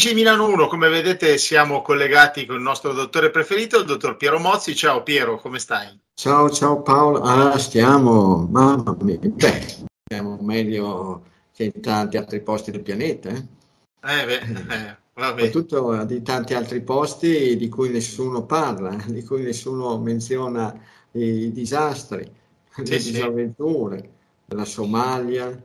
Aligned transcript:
Amici 0.00 0.16
di 0.16 0.22
Milano 0.22 0.48
1, 0.48 0.66
come 0.66 0.88
vedete 0.88 1.36
siamo 1.36 1.82
collegati 1.82 2.46
con 2.46 2.56
il 2.56 2.62
nostro 2.62 2.94
dottore 2.94 3.28
preferito, 3.28 3.80
il 3.80 3.84
dottor 3.84 4.16
Piero 4.16 4.38
Mozzi. 4.38 4.74
Ciao 4.74 5.02
Piero, 5.02 5.38
come 5.38 5.58
stai? 5.58 6.00
Ciao, 6.14 6.48
ciao 6.48 6.80
Paolo. 6.80 7.20
Ah, 7.20 7.58
stiamo, 7.58 8.48
mamma 8.50 8.96
mia, 9.02 9.18
beh, 9.20 9.66
stiamo 10.02 10.38
meglio 10.40 11.24
che 11.52 11.64
in 11.64 11.82
tanti 11.82 12.16
altri 12.16 12.40
posti 12.40 12.70
del 12.70 12.80
pianeta. 12.80 13.28
Eh, 13.28 14.20
eh 14.22 14.24
beh, 14.24 14.38
eh, 14.38 14.96
vabbè. 15.12 15.44
Soprattutto 15.44 16.04
di 16.04 16.22
tanti 16.22 16.54
altri 16.54 16.80
posti 16.80 17.58
di 17.58 17.68
cui 17.68 17.90
nessuno 17.90 18.46
parla, 18.46 18.96
di 19.06 19.22
cui 19.22 19.42
nessuno 19.42 19.98
menziona 19.98 20.74
i 21.10 21.52
disastri, 21.52 22.24
sì, 22.70 22.86
le 22.86 22.98
sì. 22.98 23.10
disavventure 23.10 24.10
della 24.46 24.64
Somalia, 24.64 25.62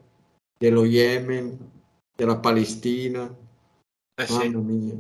dello 0.58 0.84
Yemen, 0.84 1.72
della 2.14 2.36
Palestina 2.36 3.44
eh 4.16 4.28
sì. 4.28 4.50
mia. 4.50 4.96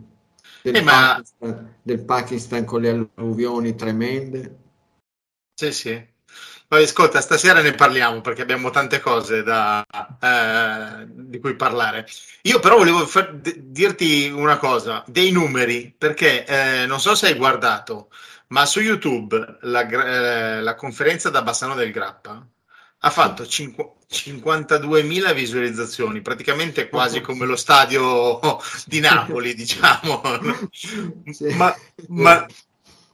Del, 0.61 0.75
eh, 0.75 0.83
Pakistan, 0.83 1.49
ma... 1.49 1.73
del, 1.81 1.99
Pakistan, 2.03 2.65
con 2.65 2.81
le 2.81 2.89
alluvioni 3.15 3.75
tremende. 3.75 4.57
Sì, 5.53 5.71
sì. 5.71 6.13
Poi, 6.67 6.83
ascolta, 6.83 7.21
stasera 7.21 7.61
ne 7.61 7.73
parliamo 7.73 8.21
perché 8.21 8.41
abbiamo 8.41 8.71
tante 8.71 8.99
cose 8.99 9.43
da, 9.43 9.85
eh, 10.19 11.05
di 11.07 11.39
cui 11.39 11.55
parlare. 11.55 12.07
Io 12.43 12.59
però 12.59 12.77
volevo 12.77 13.05
far, 13.05 13.35
d- 13.35 13.55
dirti 13.57 14.29
una 14.29 14.57
cosa, 14.57 15.03
dei 15.07 15.31
numeri, 15.31 15.93
perché 15.95 16.45
eh, 16.45 16.85
non 16.87 16.99
so 16.99 17.13
se 17.13 17.27
hai 17.27 17.35
guardato, 17.35 18.09
ma 18.47 18.65
su 18.65 18.79
YouTube 18.81 19.59
la, 19.61 19.87
eh, 19.87 20.61
la 20.61 20.75
conferenza 20.75 21.29
da 21.29 21.43
Bassano 21.43 21.75
del 21.75 21.91
Grappa 21.91 22.45
ha 22.99 23.09
fatto 23.09 23.43
52.000 23.43 25.33
visualizzazioni, 25.33 26.21
praticamente 26.21 26.89
quasi 26.89 27.21
come 27.21 27.45
lo 27.45 27.55
stadio 27.55 28.59
di 28.85 28.99
Napoli, 28.99 29.53
diciamo. 29.55 30.21
Ma, 31.55 31.73
ma, 32.07 32.45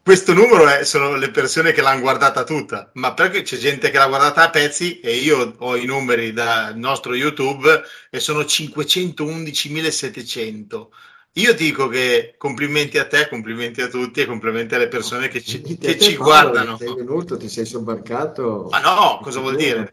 questo 0.04 0.34
numero 0.34 0.68
è, 0.68 0.84
sono 0.84 1.16
le 1.16 1.30
persone 1.30 1.73
che 1.73 1.82
l'hanno 1.82 2.02
guardata 2.02 2.44
tutta, 2.44 2.90
ma 2.96 3.14
perché 3.14 3.44
c'è 3.44 3.58
gente 3.58 3.92
che 3.92 3.98
l'ha 3.98 4.08
guardata 4.08 4.42
a 4.44 4.50
pezzi 4.50 5.00
e 5.00 5.16
io 5.18 5.54
ho 5.58 5.76
i 5.76 5.86
numeri 5.86 6.34
dal 6.34 6.76
nostro 6.76 7.14
YouTube 7.14 7.84
e 8.10 8.20
sono 8.20 8.40
511.700. 8.42 10.88
Io 11.36 11.54
dico 11.54 11.88
che 11.88 12.36
complimenti 12.38 12.98
a 12.98 13.08
te, 13.08 13.30
complimenti 13.30 13.82
a 13.82 13.88
tutti 13.88 14.20
e 14.20 14.26
complimenti 14.26 14.76
alle 14.76 14.90
persone 14.90 15.30
che 15.30 15.42
ci, 15.42 15.62
che 15.78 15.98
ci 15.98 16.18
guardano. 16.18 16.76
Sei 16.78 16.94
venuto, 16.94 17.38
ti 17.38 17.48
sei 17.48 17.66
sobbarcato. 17.66 18.68
Ma 18.70 18.80
no, 18.80 19.20
cosa 19.22 19.40
vuol 19.40 19.56
dire? 19.56 19.90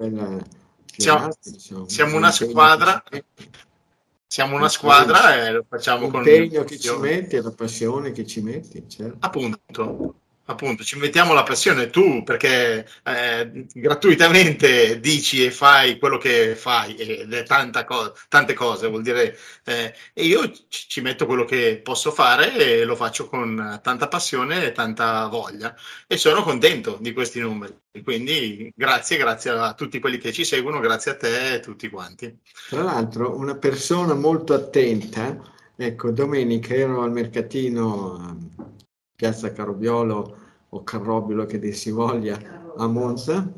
Siamo, 0.97 1.31
siamo 1.87 2.17
una 2.17 2.33
squadra, 2.33 3.05
siamo 4.27 4.57
una 4.57 4.69
squadra 4.69 5.47
e 5.47 5.53
lo 5.53 5.65
facciamo 5.69 6.09
con 6.09 6.25
l'impegno 6.25 6.65
che 6.65 6.77
ci 6.77 6.97
metti 6.97 7.37
e 7.37 7.41
la 7.41 7.53
passione 7.53 8.11
che 8.11 8.27
ci 8.27 8.41
metti. 8.41 8.85
Certo. 8.89 9.17
Appunto 9.21 10.15
appunto 10.49 10.83
ci 10.83 10.99
mettiamo 10.99 11.35
la 11.35 11.43
pressione 11.43 11.91
tu 11.91 12.23
perché 12.23 12.87
eh, 13.05 13.67
gratuitamente 13.73 14.99
dici 14.99 15.45
e 15.45 15.51
fai 15.51 15.99
quello 15.99 16.17
che 16.17 16.55
fai 16.55 16.97
ed 16.97 17.33
è 17.33 17.43
tanta 17.43 17.85
co- 17.85 18.15
tante 18.29 18.55
cose 18.55 18.89
vuol 18.89 19.03
dire 19.03 19.37
eh, 19.65 19.95
e 20.15 20.25
io 20.25 20.51
ci 20.69 21.01
metto 21.01 21.27
quello 21.27 21.45
che 21.45 21.81
posso 21.83 22.11
fare 22.11 22.55
e 22.57 22.85
lo 22.85 22.97
faccio 22.97 23.29
con 23.29 23.79
tanta 23.83 24.09
passione 24.09 24.65
e 24.65 24.73
tanta 24.73 25.27
voglia 25.27 25.75
e 26.07 26.17
sono 26.17 26.43
contento 26.43 26.97
di 27.01 27.13
questi 27.13 27.41
numeri. 27.41 27.77
Quindi 28.03 28.73
grazie 28.75 29.17
grazie 29.17 29.51
a 29.51 29.75
tutti 29.75 29.99
quelli 29.99 30.19
che 30.19 30.33
ci 30.33 30.45
seguono 30.45 30.81
grazie 30.81 31.11
a 31.11 31.17
te 31.17 31.55
e 31.55 31.61
tutti 31.61 31.89
quanti. 31.91 32.39
Tra 32.69 32.83
l'altro 32.83 33.37
una 33.37 33.57
persona 33.57 34.15
molto 34.15 34.55
attenta 34.55 35.57
ecco 35.77 36.11
domenica 36.11 36.75
ero 36.75 37.03
al 37.03 37.13
mercatino 37.13 38.77
Piazza 39.19 39.51
Carobiolo 39.51 40.37
o 40.69 40.85
Carrobilo 40.85 41.45
che 41.45 41.59
dir 41.59 41.75
si 41.75 41.91
voglia 41.91 42.39
a 42.77 42.87
Monza. 42.87 43.53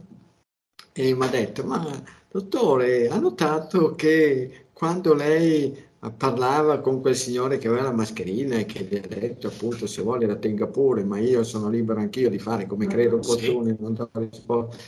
E 0.91 1.15
mi 1.15 1.23
ha 1.23 1.29
detto 1.29 1.65
ma 1.65 2.03
dottore 2.31 3.09
ha 3.09 3.19
notato 3.19 3.95
che 3.95 4.69
quando 4.73 5.13
lei 5.13 5.77
parlava 6.17 6.79
con 6.79 7.03
quel 7.03 7.15
signore 7.15 7.59
che 7.59 7.69
aveva 7.69 7.83
la 7.83 7.93
mascherina 7.93 8.57
e 8.57 8.65
che 8.65 8.85
gli 8.85 8.97
ha 8.97 9.07
detto 9.07 9.49
appunto 9.49 9.87
se 9.87 10.01
vuole 10.01 10.25
la 10.25 10.37
tenga 10.37 10.67
pure 10.67 11.05
ma 11.05 11.19
io 11.19 11.45
sono 11.45 11.69
libero 11.69 12.01
anch'io 12.01 12.31
di 12.31 12.39
fare 12.39 12.67
come 12.67 12.87
credo 12.87 13.17
opportuno 13.17 13.67
sì. 13.67 13.77
non 13.79 13.93
do 13.93 14.09
risposta. 14.15 14.83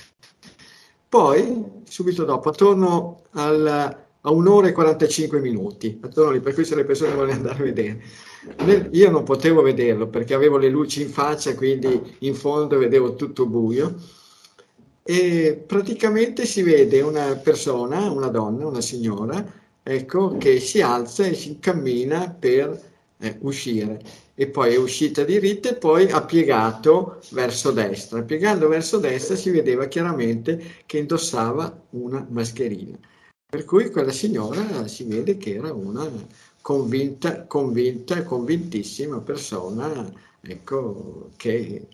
Poi 1.06 1.82
subito 1.84 2.24
dopo 2.24 2.48
attorno 2.48 3.24
al, 3.32 3.66
a 4.22 4.30
un'ora 4.30 4.68
e 4.68 4.72
45 4.72 5.38
minuti 5.38 6.00
attorno 6.02 6.30
lì 6.30 6.40
per 6.40 6.54
cui 6.54 6.64
se 6.64 6.76
le 6.76 6.86
persone 6.86 7.12
vogliono 7.12 7.32
andare 7.32 7.58
a 7.58 7.62
vedere 7.62 8.02
io 8.90 9.10
non 9.10 9.22
potevo 9.22 9.62
vederlo 9.62 10.08
perché 10.08 10.34
avevo 10.34 10.56
le 10.56 10.68
luci 10.68 11.02
in 11.02 11.08
faccia, 11.08 11.54
quindi 11.54 12.16
in 12.20 12.34
fondo 12.34 12.78
vedevo 12.78 13.14
tutto 13.14 13.46
buio. 13.46 13.94
E 15.04 15.62
praticamente 15.66 16.46
si 16.46 16.62
vede 16.62 17.00
una 17.00 17.34
persona, 17.36 18.10
una 18.10 18.28
donna, 18.28 18.66
una 18.66 18.80
signora, 18.80 19.44
ecco, 19.82 20.36
che 20.36 20.60
si 20.60 20.80
alza 20.80 21.24
e 21.24 21.34
si 21.34 21.48
incammina 21.50 22.36
per 22.38 22.80
eh, 23.18 23.36
uscire. 23.40 24.00
E 24.34 24.46
poi 24.48 24.74
è 24.74 24.78
uscita 24.78 25.24
diritta 25.24 25.70
e 25.70 25.74
poi 25.74 26.10
ha 26.10 26.22
piegato 26.24 27.20
verso 27.30 27.70
destra. 27.72 28.22
Piegando 28.22 28.68
verso 28.68 28.98
destra 28.98 29.36
si 29.36 29.50
vedeva 29.50 29.86
chiaramente 29.86 30.82
che 30.86 30.98
indossava 30.98 31.86
una 31.90 32.24
mascherina. 32.30 32.98
Per 33.46 33.64
cui 33.64 33.90
quella 33.90 34.12
signora 34.12 34.86
si 34.88 35.04
vede 35.04 35.36
che 35.36 35.54
era 35.56 35.72
una, 35.72 36.08
convinta, 36.62 37.46
convinta, 37.46 38.22
convintissima 38.22 39.20
persona, 39.20 40.10
ecco, 40.40 41.30
che 41.36 41.86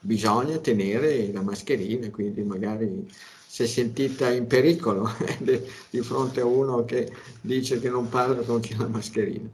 bisogna 0.00 0.58
tenere 0.58 1.30
la 1.32 1.42
mascherina, 1.42 2.08
quindi 2.10 2.42
magari 2.42 3.06
si 3.46 3.64
è 3.64 3.66
sentita 3.66 4.30
in 4.30 4.46
pericolo 4.46 5.08
di 5.90 6.00
fronte 6.00 6.40
a 6.40 6.46
uno 6.46 6.84
che 6.84 7.12
dice 7.40 7.80
che 7.80 7.90
non 7.90 8.08
parla 8.08 8.42
con 8.42 8.60
chi 8.60 8.72
ha 8.74 8.78
la 8.78 8.88
mascherina. 8.88 9.48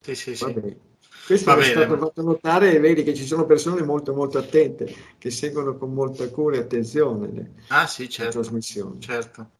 Sì, 0.00 0.14
sì, 0.14 0.34
sì. 0.34 0.87
Questo 1.28 1.54
è 1.58 1.62
stato 1.62 1.98
fatto 1.98 2.22
notare 2.22 2.74
e 2.74 2.80
vedi 2.80 3.02
che 3.02 3.12
ci 3.14 3.26
sono 3.26 3.44
persone 3.44 3.82
molto 3.82 4.14
molto 4.14 4.38
attente 4.38 4.90
che 5.18 5.30
seguono 5.30 5.76
con 5.76 5.92
molta 5.92 6.26
cura 6.30 6.56
e 6.56 6.60
attenzione 6.60 7.52
ah, 7.66 7.86
sì, 7.86 8.08
certo, 8.08 8.38
la 8.38 8.42
trasmissione. 8.44 8.98
Certo. 8.98 9.50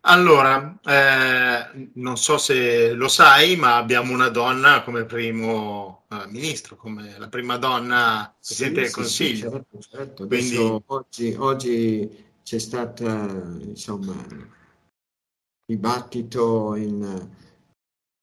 Allora, 0.00 0.76
eh, 0.84 1.90
non 1.94 2.16
so 2.16 2.36
se 2.36 2.94
lo 2.94 3.06
sai, 3.06 3.54
ma 3.54 3.76
abbiamo 3.76 4.12
una 4.12 4.28
donna 4.28 4.82
come 4.82 5.04
primo 5.04 6.02
uh, 6.08 6.28
ministro, 6.30 6.74
come 6.74 7.14
la 7.16 7.28
prima 7.28 7.58
donna 7.58 8.34
Presidente 8.36 8.78
sì, 8.78 8.82
del 8.82 8.92
Consiglio. 8.92 9.34
Sì, 9.36 9.40
certo, 9.40 9.78
certo. 9.88 10.26
Quindi... 10.26 10.82
Oggi, 10.86 11.36
oggi, 11.38 12.24
c'è 12.42 12.58
stato 12.58 13.04
insomma, 13.04 14.16
dibattito 15.64 16.74
in, 16.74 17.30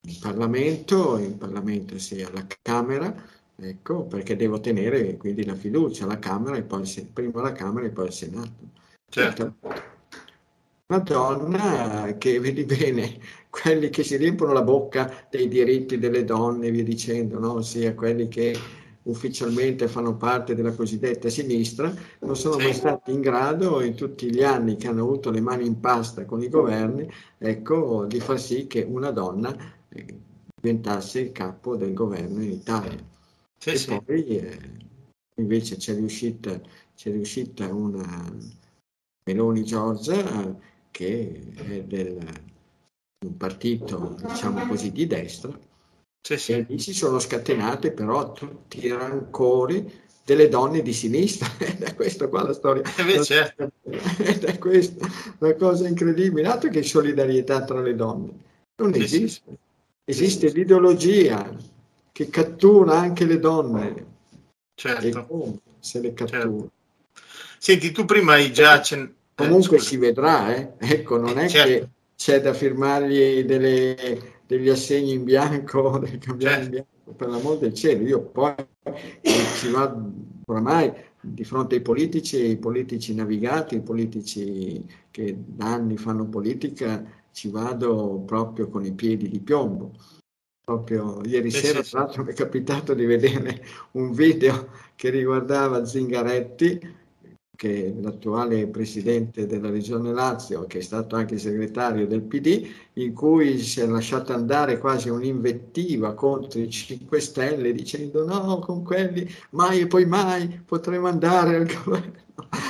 in, 0.07 0.17
Parlamento, 0.19 1.17
in 1.17 1.37
Parlamento 1.37 1.99
sia 1.99 2.27
alla 2.27 2.45
Camera, 2.61 3.13
ecco, 3.55 4.03
perché 4.05 4.35
devo 4.35 4.59
tenere 4.59 5.17
quindi 5.17 5.45
la 5.45 5.55
fiducia 5.55 6.05
alla 6.05 6.19
Camera 6.19 6.57
e 6.57 6.63
poi 6.63 6.83
prima 7.13 7.39
alla 7.39 7.51
Camera 7.51 7.85
e 7.85 7.89
poi 7.91 8.07
al 8.07 8.13
Senato. 8.13 8.69
Certo. 9.09 9.55
una 10.87 10.99
donna 10.99 12.15
che, 12.17 12.39
vedi 12.39 12.63
bene, 12.63 13.19
quelli 13.49 13.89
che 13.89 14.03
si 14.03 14.15
riempiono 14.15 14.53
la 14.53 14.63
bocca 14.63 15.27
dei 15.29 15.47
diritti 15.47 15.99
delle 15.99 16.23
donne 16.23 16.67
e 16.67 16.71
via 16.71 16.83
dicendo, 16.83 17.37
no? 17.37 17.53
ossia 17.55 17.93
quelli 17.93 18.27
che 18.27 18.57
ufficialmente 19.03 19.87
fanno 19.87 20.15
parte 20.15 20.55
della 20.55 20.73
cosiddetta 20.73 21.29
sinistra, 21.29 21.93
non 22.19 22.35
sono 22.35 22.57
sì. 22.57 22.63
mai 22.63 22.73
stati 22.73 23.11
in 23.11 23.21
grado 23.21 23.81
in 23.81 23.95
tutti 23.95 24.31
gli 24.33 24.43
anni 24.43 24.75
che 24.75 24.87
hanno 24.87 25.01
avuto 25.01 25.31
le 25.31 25.41
mani 25.41 25.65
in 25.65 25.79
pasta 25.79 26.25
con 26.25 26.41
i 26.41 26.49
governi, 26.49 27.09
ecco, 27.37 28.05
di 28.05 28.19
far 28.19 28.39
sì 28.39 28.67
che 28.67 28.85
una 28.87 29.11
donna 29.11 29.79
diventasse 30.61 31.19
il 31.19 31.31
capo 31.31 31.75
del 31.75 31.93
governo 31.93 32.41
in 32.41 32.51
Italia. 32.51 33.03
Sì, 33.57 33.69
e 33.69 33.77
sì. 33.77 34.01
poi 34.03 34.25
eh, 34.25 34.59
invece 35.35 35.77
c'è 35.77 35.93
riuscita, 35.95 36.59
c'è 36.95 37.11
riuscita 37.11 37.73
una 37.73 38.31
Meloni 39.25 39.63
Giorgia 39.63 40.57
che 40.89 41.53
è 41.55 41.83
del, 41.83 42.17
un 43.25 43.37
partito, 43.37 44.15
diciamo 44.21 44.65
così, 44.67 44.91
di 44.91 45.07
destra, 45.07 45.57
sì, 46.21 46.37
sì. 46.37 46.53
e 46.53 46.65
lì 46.67 46.79
si 46.79 46.93
sono 46.93 47.19
scatenate 47.19 47.91
però 47.91 48.31
tutti 48.31 48.85
i 48.85 48.91
rancori 48.91 50.09
delle 50.23 50.47
donne 50.49 50.81
di 50.81 50.93
sinistra. 50.93 51.49
È 51.57 51.95
questa 51.95 52.27
qua 52.27 52.43
la 52.43 52.53
storia. 52.53 52.83
Eh 52.97 53.23
certo. 53.23 53.71
È 53.83 54.57
questa 54.57 55.07
la 55.39 55.55
cosa 55.55 55.87
incredibile. 55.87 56.47
Altro 56.47 56.69
che 56.69 56.83
solidarietà 56.83 57.63
tra 57.63 57.81
le 57.81 57.95
donne. 57.95 58.31
Non 58.75 58.93
sì, 58.93 59.01
esiste. 59.01 59.57
Esiste 60.03 60.49
l'ideologia 60.49 61.55
che 62.11 62.29
cattura 62.29 62.99
anche 62.99 63.25
le 63.25 63.39
donne. 63.39 64.05
Certo. 64.73 65.59
se 65.79 65.99
le 65.99 66.13
cattura. 66.13 66.39
Certo. 66.39 66.71
Senti, 67.57 67.91
tu 67.91 68.05
prima 68.05 68.33
hai 68.33 68.51
già 68.51 68.71
accennato 68.71 69.19
Comunque 69.35 69.79
si 69.79 69.97
vedrà, 69.97 70.55
eh? 70.55 70.73
ecco, 70.77 71.17
non 71.17 71.37
è 71.37 71.47
certo. 71.47 71.69
che 71.69 71.89
c'è 72.15 72.41
da 72.41 72.53
firmargli 72.53 73.43
delle, 73.43 74.39
degli 74.45 74.69
assegni 74.69 75.13
in 75.13 75.23
bianco, 75.23 75.97
del 76.03 76.17
cambiare 76.17 76.63
in 76.63 76.71
certo. 76.71 76.87
bianco, 77.03 77.11
per 77.15 77.29
l'amor 77.29 77.57
del 77.57 77.73
cielo. 77.73 78.07
Io 78.07 78.21
poi 78.21 78.53
ci 79.21 79.69
vado 79.69 80.11
oramai 80.45 80.91
di 81.19 81.43
fronte 81.43 81.75
ai 81.75 81.81
politici, 81.81 82.37
ai 82.37 82.57
politici 82.57 83.13
navigati, 83.13 83.75
ai 83.75 83.81
politici 83.81 84.83
che 85.09 85.35
da 85.37 85.73
anni 85.73 85.97
fanno 85.97 86.25
politica, 86.25 87.03
ci 87.31 87.49
vado 87.49 88.23
proprio 88.25 88.69
con 88.69 88.85
i 88.85 88.93
piedi 88.93 89.29
di 89.29 89.39
piombo. 89.39 89.93
Proprio 90.63 91.21
ieri 91.25 91.47
eh 91.47 91.51
sera, 91.51 91.83
sì, 91.83 91.91
tra 91.91 92.01
l'altro, 92.01 92.23
mi 92.23 92.31
è 92.31 92.35
capitato 92.35 92.93
di 92.93 93.05
vedere 93.05 93.65
un 93.91 94.11
video 94.11 94.69
che 94.95 95.09
riguardava 95.09 95.85
Zingaretti 95.85 96.99
che 97.61 97.85
è 97.85 98.01
l'attuale 98.01 98.65
presidente 98.65 99.45
della 99.45 99.69
regione 99.69 100.11
Lazio, 100.11 100.65
che 100.65 100.79
è 100.79 100.81
stato 100.81 101.15
anche 101.15 101.37
segretario 101.37 102.07
del 102.07 102.23
PD, 102.23 102.67
in 102.93 103.13
cui 103.13 103.59
si 103.59 103.81
è 103.81 103.85
lasciata 103.85 104.33
andare 104.33 104.79
quasi 104.79 105.09
un'invettiva 105.09 106.15
contro 106.15 106.59
i 106.59 106.67
5 106.67 107.19
Stelle 107.19 107.71
dicendo 107.71 108.25
no, 108.25 108.57
con 108.57 108.81
quelli 108.83 109.29
mai 109.51 109.81
e 109.81 109.85
poi 109.85 110.07
mai 110.07 110.63
potremo 110.65 111.07
andare 111.07 111.55
al 111.57 111.67
governo 111.67 112.20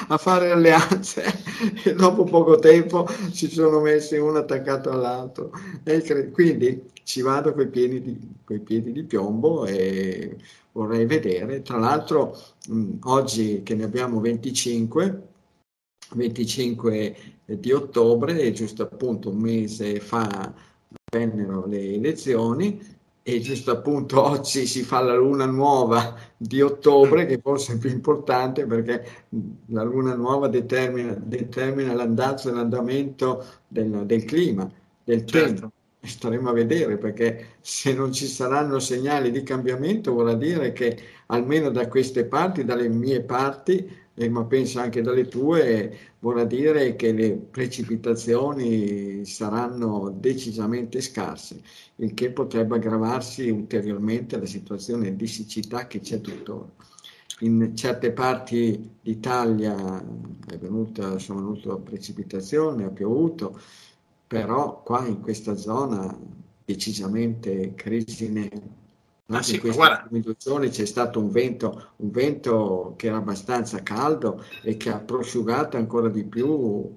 a 0.08 0.18
fare 0.18 0.52
alleanze 0.52 1.24
e 1.84 1.94
dopo 1.94 2.24
poco 2.24 2.58
tempo 2.60 3.08
si 3.32 3.50
sono 3.50 3.80
messi 3.82 4.18
uno 4.18 4.40
attaccato 4.40 4.90
all'altro. 4.90 5.52
E 5.84 6.32
quindi 6.32 6.90
ci 7.04 7.22
vado 7.22 7.54
coi 7.54 7.68
piedi 7.68 8.02
di, 8.02 8.20
coi 8.44 8.60
piedi 8.60 8.92
di 8.92 9.04
piombo 9.04 9.66
e 9.66 10.38
vorrei 10.72 11.06
vedere. 11.06 11.62
Tra 11.62 11.78
l'altro, 11.78 12.38
mh, 12.68 13.00
oggi 13.04 13.62
che 13.64 13.76
ne 13.76 13.84
abbiamo 13.84 14.20
25, 14.20 15.28
25 16.14 17.16
di 17.46 17.72
ottobre, 17.72 18.52
giusto 18.52 18.84
appunto 18.84 19.30
un 19.30 19.38
mese 19.38 20.00
fa 20.00 20.54
vennero 21.12 21.66
le 21.66 21.96
elezioni 21.96 23.00
e 23.24 23.40
giusto 23.40 23.72
appunto 23.72 24.22
oggi 24.26 24.66
si 24.66 24.84
fa 24.84 25.02
la 25.02 25.16
luna 25.16 25.46
nuova 25.46 26.16
di 26.38 26.62
ottobre 26.62 27.26
che 27.26 27.40
forse 27.40 27.74
è 27.74 27.78
più 27.78 27.90
importante 27.90 28.66
perché 28.66 29.06
la 29.68 29.84
luna 29.84 30.16
nuova 30.16 30.48
determina, 30.48 31.14
determina 31.14 31.94
l'andazzo 31.94 32.50
e 32.50 32.54
l'andamento 32.54 33.46
del, 33.68 34.06
del 34.06 34.26
clima, 34.26 34.70
del 35.04 35.26
certo. 35.26 35.54
tempo 35.54 35.72
staremo 36.04 36.50
a 36.50 36.54
vedere 36.54 36.98
perché 36.98 37.58
se 37.62 37.94
non 37.94 38.12
ci 38.12 38.26
saranno 38.26 38.80
segnali 38.80 39.30
di 39.30 39.44
cambiamento 39.44 40.14
vorrà 40.14 40.34
dire 40.34 40.72
che 40.72 40.98
almeno 41.28 41.70
da 41.70 41.88
queste 41.88 42.26
parti, 42.26 42.66
dalle 42.66 42.90
mie 42.90 43.22
parti, 43.22 44.00
eh, 44.16 44.30
ma 44.30 44.44
penso 44.46 44.80
anche 44.80 45.02
dalle 45.02 45.28
tue, 45.28 45.98
vorrà 46.20 46.44
dire 46.44 46.96
che 46.96 47.12
le 47.14 47.36
precipitazioni 47.36 49.26
saranno 49.26 50.10
decisamente 50.16 51.02
scarse, 51.02 51.62
il 51.96 52.14
che 52.14 52.32
potrebbe 52.32 52.76
aggravarsi 52.76 53.50
ulteriormente 53.50 54.38
la 54.38 54.46
situazione 54.46 55.16
di 55.16 55.28
siccità 55.28 55.88
che 55.88 56.00
c'è 56.00 56.22
tuttora. 56.22 56.70
In 57.40 57.76
certe 57.76 58.12
parti 58.12 58.98
d'Italia 59.02 60.04
venuta, 60.60 61.18
sono 61.18 61.40
venute 61.40 61.82
precipitazioni, 61.82 62.84
ha 62.84 62.90
piovuto, 62.90 63.60
però 64.28 64.84
qua 64.84 65.08
in 65.08 65.22
questa 65.22 65.56
zona 65.56 66.16
decisamente 66.64 67.74
crisi 67.74 68.30
nera. 68.30 68.81
Ah, 69.32 69.42
sì, 69.42 69.56
in 69.56 69.62
queste 69.62 69.82
ultime 69.82 70.36
zone 70.38 70.70
c'è 70.70 70.86
stato 70.86 71.20
un 71.20 71.30
vento, 71.30 71.94
un 71.98 72.12
vento 72.12 72.94
che 72.98 73.08
era 73.08 73.18
abbastanza 73.18 73.82
caldo 73.82 74.44
e 74.64 74.78
che 74.78 74.90
ha 74.90 75.00
prosciugato 75.00 75.78
ancora 75.78 76.10
di 76.10 76.26
più 76.26 76.94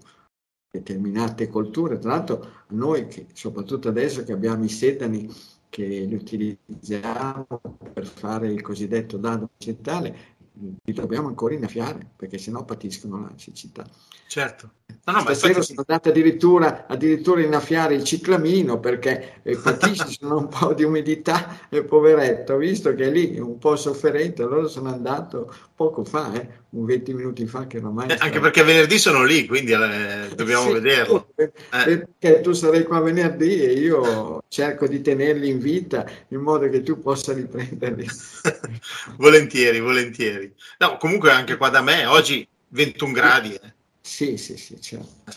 determinate 0.70 1.48
colture. 1.48 1.98
Tra 1.98 2.10
l'altro 2.10 2.64
noi, 2.68 3.06
che, 3.06 3.26
soprattutto 3.32 3.88
adesso 3.88 4.24
che 4.24 4.32
abbiamo 4.32 4.64
i 4.64 4.68
sedani 4.68 5.32
che 5.68 5.84
li 5.84 6.14
utilizziamo 6.14 7.46
per 7.92 8.06
fare 8.06 8.48
il 8.48 8.62
cosiddetto 8.62 9.16
danno 9.16 9.50
vegetale, 9.56 10.36
li 10.84 10.92
dobbiamo 10.92 11.28
ancora 11.28 11.54
innaffiare 11.54 12.10
perché 12.16 12.38
sennò 12.38 12.64
patiscono 12.64 13.20
la 13.20 13.32
siccità. 13.36 13.84
Certo. 14.28 14.70
No, 15.04 15.12
no, 15.12 15.20
Stasera 15.20 15.62
sono 15.62 15.84
andate 15.86 16.08
addirittura, 16.10 16.86
addirittura 16.86 17.42
innaffiare 17.42 17.94
il 17.94 18.04
ciclamino 18.04 18.80
perché 18.80 19.40
eh, 19.42 19.56
patiscono 19.62 20.38
un 20.38 20.48
po' 20.48 20.72
di 20.72 20.84
umidità 20.84 21.68
e 21.68 21.82
poveretto, 21.84 22.56
visto 22.56 22.94
che 22.94 23.04
è 23.04 23.10
lì 23.10 23.38
un 23.38 23.58
po' 23.58 23.76
sofferente, 23.76 24.42
allora 24.42 24.66
sono 24.68 24.90
andato 24.90 25.54
poco 25.74 26.04
fa, 26.04 26.32
eh, 26.32 26.48
un 26.70 26.84
20 26.84 27.14
minuti 27.14 27.46
fa 27.46 27.66
che 27.66 27.78
ormai... 27.78 28.08
Eh, 28.08 28.16
anche 28.18 28.40
perché 28.40 28.62
venerdì 28.62 28.98
sono 28.98 29.24
lì, 29.24 29.46
quindi 29.46 29.72
eh, 29.72 30.28
dobbiamo 30.34 30.66
sì, 30.66 30.72
vederlo. 30.72 31.28
Eh. 31.74 32.06
Perché 32.18 32.40
tu 32.40 32.52
sarai 32.52 32.84
qua 32.84 33.00
venerdì 33.00 33.62
e 33.62 33.72
io 33.72 34.42
cerco 34.48 34.86
di 34.86 35.00
tenerli 35.00 35.48
in 35.48 35.58
vita 35.58 36.08
in 36.28 36.40
modo 36.40 36.68
che 36.68 36.82
tu 36.82 37.00
possa 37.00 37.32
riprenderli. 37.32 38.06
volentieri, 39.18 39.80
volentieri. 39.80 40.54
No, 40.78 40.96
comunque 40.96 41.30
anche 41.30 41.56
qua 41.56 41.68
da 41.68 41.82
me 41.82 42.06
oggi 42.06 42.46
21 42.68 43.12
gradi. 43.12 43.54
Eh. 43.54 43.73
Sì, 44.06 44.36
sì, 44.36 44.58
sì, 44.58 44.78
certo. 44.82 45.32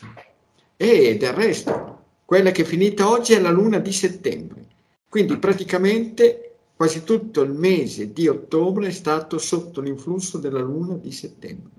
E 0.76 1.16
del 1.18 1.32
resto, 1.32 2.04
quella 2.26 2.52
che 2.52 2.64
è 2.64 2.66
finita 2.66 3.10
oggi 3.10 3.32
è 3.32 3.40
la 3.40 3.50
luna 3.50 3.80
di 3.80 3.94
settembre. 3.94 4.66
Quindi 5.08 5.38
praticamente 5.38 6.56
quasi 6.76 7.04
tutto 7.06 7.42
il 7.42 7.52
mese 7.52 8.12
di 8.12 8.28
ottobre 8.28 8.88
è 8.88 8.92
stato 8.92 9.38
sotto 9.38 9.80
l'influsso 9.80 10.38
della 10.38 10.60
luna 10.60 10.96
di 10.96 11.12
settembre 11.14 11.72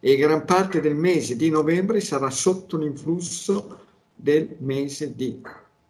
e 0.00 0.16
gran 0.16 0.44
parte 0.44 0.80
del 0.80 0.94
mese 0.94 1.34
di 1.34 1.48
novembre 1.48 2.00
sarà 2.00 2.30
sotto 2.30 2.76
l'influsso 2.76 3.86
del 4.14 4.54
mese 4.58 5.14
di 5.16 5.40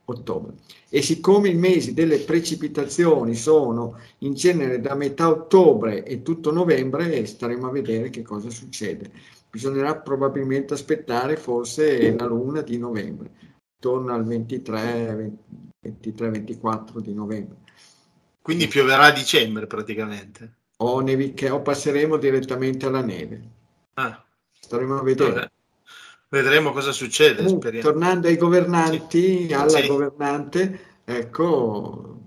ottobre. 0.04 0.54
E 0.88 1.02
siccome 1.02 1.48
i 1.48 1.54
mesi 1.54 1.92
delle 1.92 2.20
precipitazioni 2.20 3.34
sono 3.34 3.98
in 4.18 4.34
genere 4.34 4.80
da 4.80 4.94
metà 4.94 5.28
ottobre 5.28 6.04
e 6.04 6.22
tutto 6.22 6.52
novembre, 6.52 7.26
staremo 7.26 7.66
a 7.66 7.72
vedere 7.72 8.08
che 8.08 8.22
cosa 8.22 8.48
succede. 8.48 9.10
Bisognerà 9.50 9.96
probabilmente 9.96 10.74
aspettare 10.74 11.36
forse 11.36 12.14
la 12.14 12.26
luna 12.26 12.60
di 12.60 12.76
novembre, 12.78 13.30
attorno 13.76 14.12
al 14.12 14.26
23-24 14.26 16.98
di 16.98 17.14
novembre. 17.14 17.56
Quindi 18.42 18.66
pioverà 18.66 19.04
a 19.04 19.12
dicembre 19.12 19.66
praticamente. 19.66 20.56
O, 20.78 21.00
neviche, 21.00 21.50
o 21.50 21.60
passeremo 21.60 22.16
direttamente 22.16 22.86
alla 22.86 23.02
neve. 23.02 23.42
Ah. 23.94 24.24
Staremo 24.60 24.98
a 24.98 25.02
vedere. 25.02 25.32
Vabbè. 25.32 25.50
Vedremo 26.30 26.72
cosa 26.72 26.92
succede. 26.92 27.42
Comunque, 27.42 27.78
tornando 27.78 28.28
ai 28.28 28.36
governanti, 28.36 29.46
sì. 29.46 29.52
alla 29.52 29.68
sì. 29.68 29.86
governante, 29.86 30.80
ecco, 31.04 32.20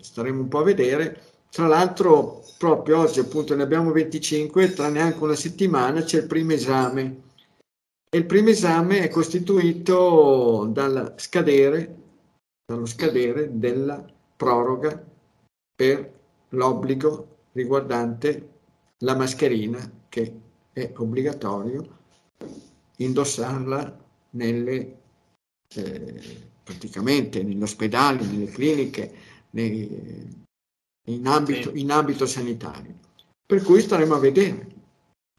staremo 0.00 0.42
un 0.42 0.48
po' 0.48 0.58
a 0.58 0.64
vedere. 0.64 1.22
Tra 1.50 1.66
l'altro, 1.66 2.44
proprio 2.58 2.98
oggi 3.00 3.20
appunto 3.20 3.54
ne 3.54 3.62
abbiamo 3.62 3.90
25, 3.92 4.72
tra 4.72 4.88
neanche 4.88 5.22
una 5.22 5.34
settimana 5.34 6.02
c'è 6.02 6.18
il 6.20 6.26
primo 6.26 6.52
esame. 6.52 7.22
E 8.10 8.18
il 8.18 8.26
primo 8.26 8.48
esame 8.48 9.00
è 9.00 9.08
costituito 9.08 10.68
dal 10.72 11.14
scadere, 11.16 11.96
dallo 12.64 12.86
scadere 12.86 13.58
della 13.58 14.04
proroga 14.36 15.04
per 15.74 16.12
l'obbligo 16.50 17.36
riguardante 17.52 18.48
la 18.98 19.14
mascherina 19.14 19.78
che 20.08 20.40
è 20.72 20.92
obbligatorio 20.96 21.96
indossarla 22.96 24.04
nelle, 24.30 24.98
eh, 25.74 26.50
praticamente 26.62 27.42
negli 27.42 27.62
ospedali, 27.62 28.26
nelle 28.26 28.50
cliniche, 28.50 29.12
nei, 29.50 30.46
in, 31.12 31.26
ambito, 31.26 31.70
in, 31.74 31.90
ambito, 31.90 32.26
sanitario. 32.26 32.94
Per 33.44 33.62
cui 33.62 33.80
staremo 33.80 34.14
a 34.14 34.18
vedere. 34.18 34.66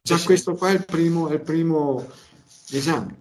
Già 0.02 0.18
sì, 0.18 0.26
questo 0.26 0.54
qua 0.54 0.70
è 0.70 0.74
il, 0.74 0.84
primo, 0.84 1.28
è 1.28 1.34
il 1.34 1.40
primo 1.40 2.06
esame. 2.70 3.16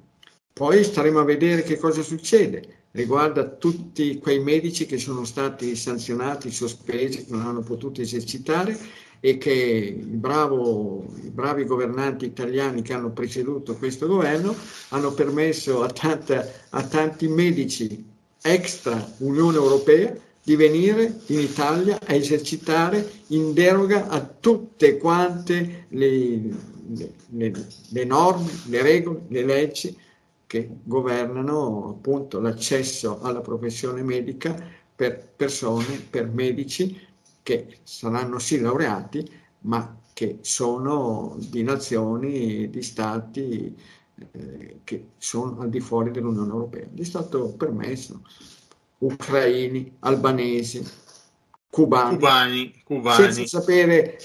Poi 0.53 0.83
staremo 0.83 1.19
a 1.19 1.23
vedere 1.23 1.63
che 1.63 1.77
cosa 1.77 2.01
succede 2.01 2.77
riguarda 2.91 3.47
tutti 3.47 4.17
quei 4.17 4.39
medici 4.39 4.85
che 4.85 4.97
sono 4.97 5.23
stati 5.23 5.75
sanzionati, 5.75 6.51
sospesi, 6.51 7.25
che 7.25 7.31
non 7.31 7.45
hanno 7.45 7.61
potuto 7.61 8.01
esercitare 8.01 8.77
e 9.19 9.37
che 9.37 9.51
il 9.51 10.17
bravo, 10.17 11.05
i 11.21 11.29
bravi 11.29 11.65
governanti 11.65 12.25
italiani 12.25 12.81
che 12.81 12.93
hanno 12.93 13.11
preceduto 13.11 13.75
questo 13.75 14.07
governo 14.07 14.55
hanno 14.89 15.11
permesso 15.11 15.83
a, 15.83 15.89
tanta, 15.89 16.49
a 16.69 16.83
tanti 16.83 17.27
medici 17.27 18.05
extra 18.41 19.13
Unione 19.17 19.57
Europea 19.57 20.15
di 20.49 20.55
venire 20.55 21.21
in 21.27 21.41
Italia 21.41 21.99
a 22.03 22.11
esercitare 22.15 23.07
in 23.27 23.53
deroga 23.53 24.07
a 24.07 24.19
tutte 24.19 24.97
quante 24.97 25.85
le, 25.89 26.41
le, 27.27 27.53
le, 27.89 28.03
norme, 28.03 28.49
le 28.65 28.81
regole, 28.81 29.25
le 29.27 29.45
leggi 29.45 29.95
che 30.47 30.67
governano 30.81 31.89
appunto 31.89 32.39
l'accesso 32.39 33.21
alla 33.21 33.41
professione 33.41 34.01
medica 34.01 34.59
per 34.95 35.33
persone, 35.35 35.99
per 36.09 36.27
medici 36.27 36.99
che 37.43 37.77
saranno 37.83 38.39
sì 38.39 38.59
laureati, 38.59 39.29
ma 39.65 39.99
che 40.13 40.39
sono 40.41 41.37
di 41.37 41.61
nazioni, 41.61 42.71
di 42.71 42.81
stati 42.81 43.77
eh, 44.31 44.79
che 44.83 45.09
sono 45.17 45.59
al 45.59 45.69
di 45.69 45.79
fuori 45.79 46.09
dell'Unione 46.09 46.49
Europea. 46.49 46.87
È 46.91 47.03
stato 47.03 47.49
permesso. 47.49 48.19
Ucraini, 48.99 49.97
albanesi, 49.99 50.85
cubani, 51.69 52.15
cubani, 52.15 52.81
cubani. 52.83 53.31
senza 53.31 53.59
sapere 53.59 54.19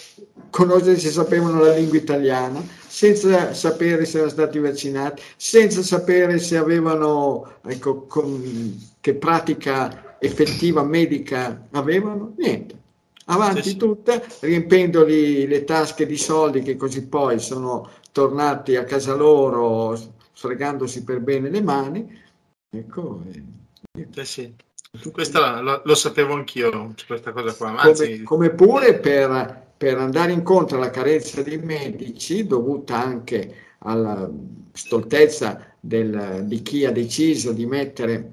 conoscere 0.51 0.99
se 0.99 1.11
sapevano 1.11 1.61
la 1.61 1.75
lingua 1.75 1.99
italiana, 1.99 2.65
senza 2.87 3.55
sapere 3.55 4.05
se 4.05 4.19
erano 4.19 4.33
stati 4.33 4.59
vaccinati, 4.59 5.23
senza 5.37 5.83
sapere 5.83 6.39
se 6.39 6.57
avevano, 6.57 7.59
ecco, 7.67 8.03
con, 8.07 8.81
che 9.01 9.15
pratica 9.15 10.17
effettiva 10.21 10.83
medica 10.83 11.67
avevano, 11.73 12.35
niente. 12.37 12.83
Avanti 13.27 13.63
sì, 13.63 13.69
sì. 13.71 13.77
tutta, 13.77 14.23
riempendoli 14.41 15.47
le 15.47 15.65
tasche 15.65 16.07
di 16.07 16.17
soldi 16.17 16.63
che 16.63 16.77
così 16.77 17.07
poi 17.07 17.39
sono 17.39 17.89
tornati 18.13 18.77
a 18.77 18.85
casa 18.85 19.15
loro 19.15 19.99
fregandosi 20.33 21.05
per 21.05 21.21
bene 21.21 21.49
le 21.49 21.63
mani. 21.63 22.23
Ecco, 22.71 23.23
sì, 23.93 24.25
sì. 24.25 24.55
Questa 25.11 25.61
lo, 25.61 25.83
lo, 25.85 25.95
sapevo 25.95 26.35
anch'io, 26.35 26.95
questa 27.07 27.33
cosa 27.33 27.53
qua. 27.55 27.77
Anzi... 27.77 28.23
Come, 28.23 28.49
come, 28.49 28.51
pure 28.51 28.99
per, 28.99 29.73
per, 29.77 29.99
andare 29.99 30.33
incontro 30.33 30.77
alla 30.77 30.91
carenza 30.91 31.43
di 31.43 31.57
medici, 31.59 32.47
dovuta 32.47 32.97
anche 33.03 33.55
alla 33.79 34.31
stoltezza 34.73 35.75
del, 35.81 36.45
di 36.45 36.63
chi 36.63 36.85
ha 36.85 36.93
deciso 36.93 37.53
di 37.53 37.67
mettere 37.67 38.33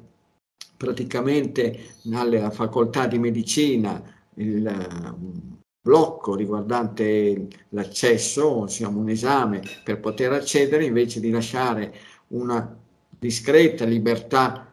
praticamente 0.77 1.95
nella 2.03 2.49
facoltà 2.51 3.07
di 3.07 3.19
medicina 3.19 4.01
il 4.35 5.17
blocco 5.81 6.35
riguardante 6.35 7.47
l'accesso, 7.69 8.65
diciamo 8.65 8.99
un 8.99 9.09
esame 9.09 9.61
per 9.83 9.99
poter 9.99 10.31
accedere, 10.31 10.85
invece 10.85 11.19
di 11.19 11.31
lasciare 11.31 11.93
una 12.29 12.77
discreta 13.17 13.85
libertà 13.85 14.70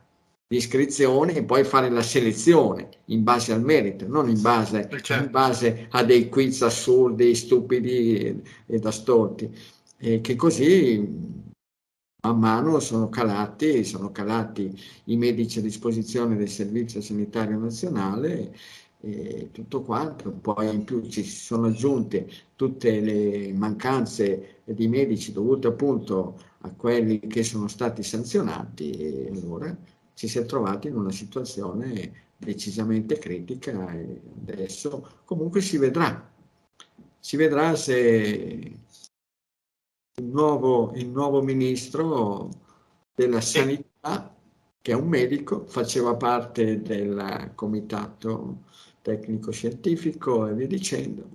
di 0.50 0.56
iscrizione 0.56 1.34
e 1.34 1.44
poi 1.44 1.62
fare 1.62 1.90
la 1.90 2.02
selezione 2.02 2.88
in 3.06 3.22
base 3.22 3.52
al 3.52 3.62
merito, 3.62 4.08
non 4.08 4.30
in 4.30 4.40
base, 4.40 4.88
eh, 4.88 5.02
certo. 5.02 5.24
in 5.24 5.30
base 5.30 5.88
a 5.90 6.02
dei 6.02 6.30
quiz 6.30 6.62
assurdi, 6.62 7.34
stupidi 7.34 8.16
e, 8.16 8.42
e 8.64 8.78
da 8.78 8.90
storti. 8.90 9.54
E 9.98 10.22
che 10.22 10.36
così 10.36 11.06
man 12.22 12.38
mano 12.38 12.80
sono 12.80 13.10
calati, 13.10 13.84
sono 13.84 14.10
calati 14.10 14.74
i 15.04 15.16
medici 15.16 15.58
a 15.58 15.62
disposizione 15.62 16.34
del 16.36 16.48
Servizio 16.48 17.02
Sanitario 17.02 17.58
Nazionale 17.58 18.56
e 19.00 19.50
tutto 19.52 19.82
quanto, 19.82 20.30
poi 20.32 20.74
in 20.74 20.84
più 20.84 21.06
ci 21.08 21.24
sono 21.24 21.66
aggiunte 21.66 22.26
tutte 22.56 23.00
le 23.00 23.52
mancanze 23.52 24.62
di 24.64 24.88
medici 24.88 25.30
dovute 25.32 25.68
appunto 25.68 26.40
a 26.60 26.70
quelli 26.70 27.20
che 27.20 27.44
sono 27.44 27.68
stati 27.68 28.02
sanzionati 28.02 28.90
e 28.90 29.30
allora 29.30 29.76
ci 30.18 30.26
si 30.26 30.38
è 30.38 30.44
trovati 30.44 30.88
in 30.88 30.96
una 30.96 31.12
situazione 31.12 32.32
decisamente 32.36 33.20
critica 33.20 33.88
e 33.92 34.20
adesso 34.48 35.20
comunque 35.24 35.60
si 35.60 35.78
vedrà. 35.78 36.28
Si 37.20 37.36
vedrà 37.36 37.76
se 37.76 37.92
il 37.92 38.80
nuovo, 40.24 40.92
il 40.96 41.08
nuovo 41.08 41.40
ministro 41.40 42.48
della 43.14 43.40
sanità, 43.40 44.34
che 44.82 44.90
è 44.90 44.94
un 44.96 45.06
medico, 45.06 45.66
faceva 45.66 46.16
parte 46.16 46.82
del 46.82 47.52
comitato 47.54 48.64
tecnico-scientifico 49.02 50.48
e 50.48 50.54
via 50.54 50.66
dicendo. 50.66 51.28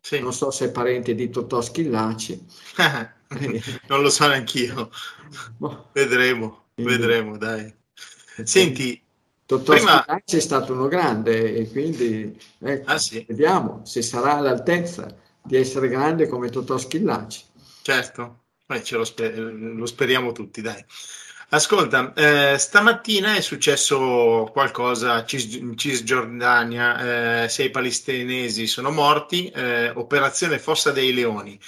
Sì. 0.00 0.18
Non 0.18 0.32
so 0.32 0.50
se 0.50 0.64
è 0.64 0.72
parente 0.72 1.14
di 1.14 1.30
Totò 1.30 1.60
Schillaci. 1.60 2.44
non 3.86 4.02
lo 4.02 4.10
so 4.10 4.26
neanch'io. 4.26 4.90
Boh. 5.58 5.90
Vedremo, 5.92 6.64
Quindi, 6.74 6.96
vedremo, 6.96 7.36
dai. 7.36 7.78
Senti, 8.46 9.00
Dottor 9.46 9.76
prima... 9.76 10.02
Spinacci 10.02 10.36
è 10.36 10.40
stato 10.40 10.72
uno 10.72 10.86
grande 10.86 11.54
e 11.56 11.68
quindi 11.68 12.38
ecco, 12.60 12.90
ah, 12.92 12.98
sì. 12.98 13.24
vediamo 13.28 13.80
se 13.84 14.00
sarà 14.02 14.36
all'altezza 14.36 15.12
di 15.42 15.56
essere 15.56 15.88
grande 15.88 16.28
come 16.28 16.50
Totò 16.50 16.78
Schillaci. 16.78 17.44
Certo, 17.82 18.42
eh, 18.68 18.82
lo, 18.90 19.04
sper- 19.04 19.36
lo, 19.36 19.86
speriamo 19.86 20.32
tutti, 20.32 20.60
dai. 20.60 20.84
Ascolta, 21.52 22.12
eh, 22.14 22.58
stamattina 22.58 23.34
è 23.34 23.40
successo 23.40 24.48
qualcosa 24.52 25.24
in 25.30 25.76
Cisgiordania, 25.76 27.42
eh, 27.42 27.48
sei 27.48 27.70
palestinesi 27.70 28.68
sono 28.68 28.92
morti, 28.92 29.48
eh, 29.48 29.90
operazione 29.90 30.60
Fossa 30.60 30.92
dei 30.92 31.12
Leoni. 31.12 31.58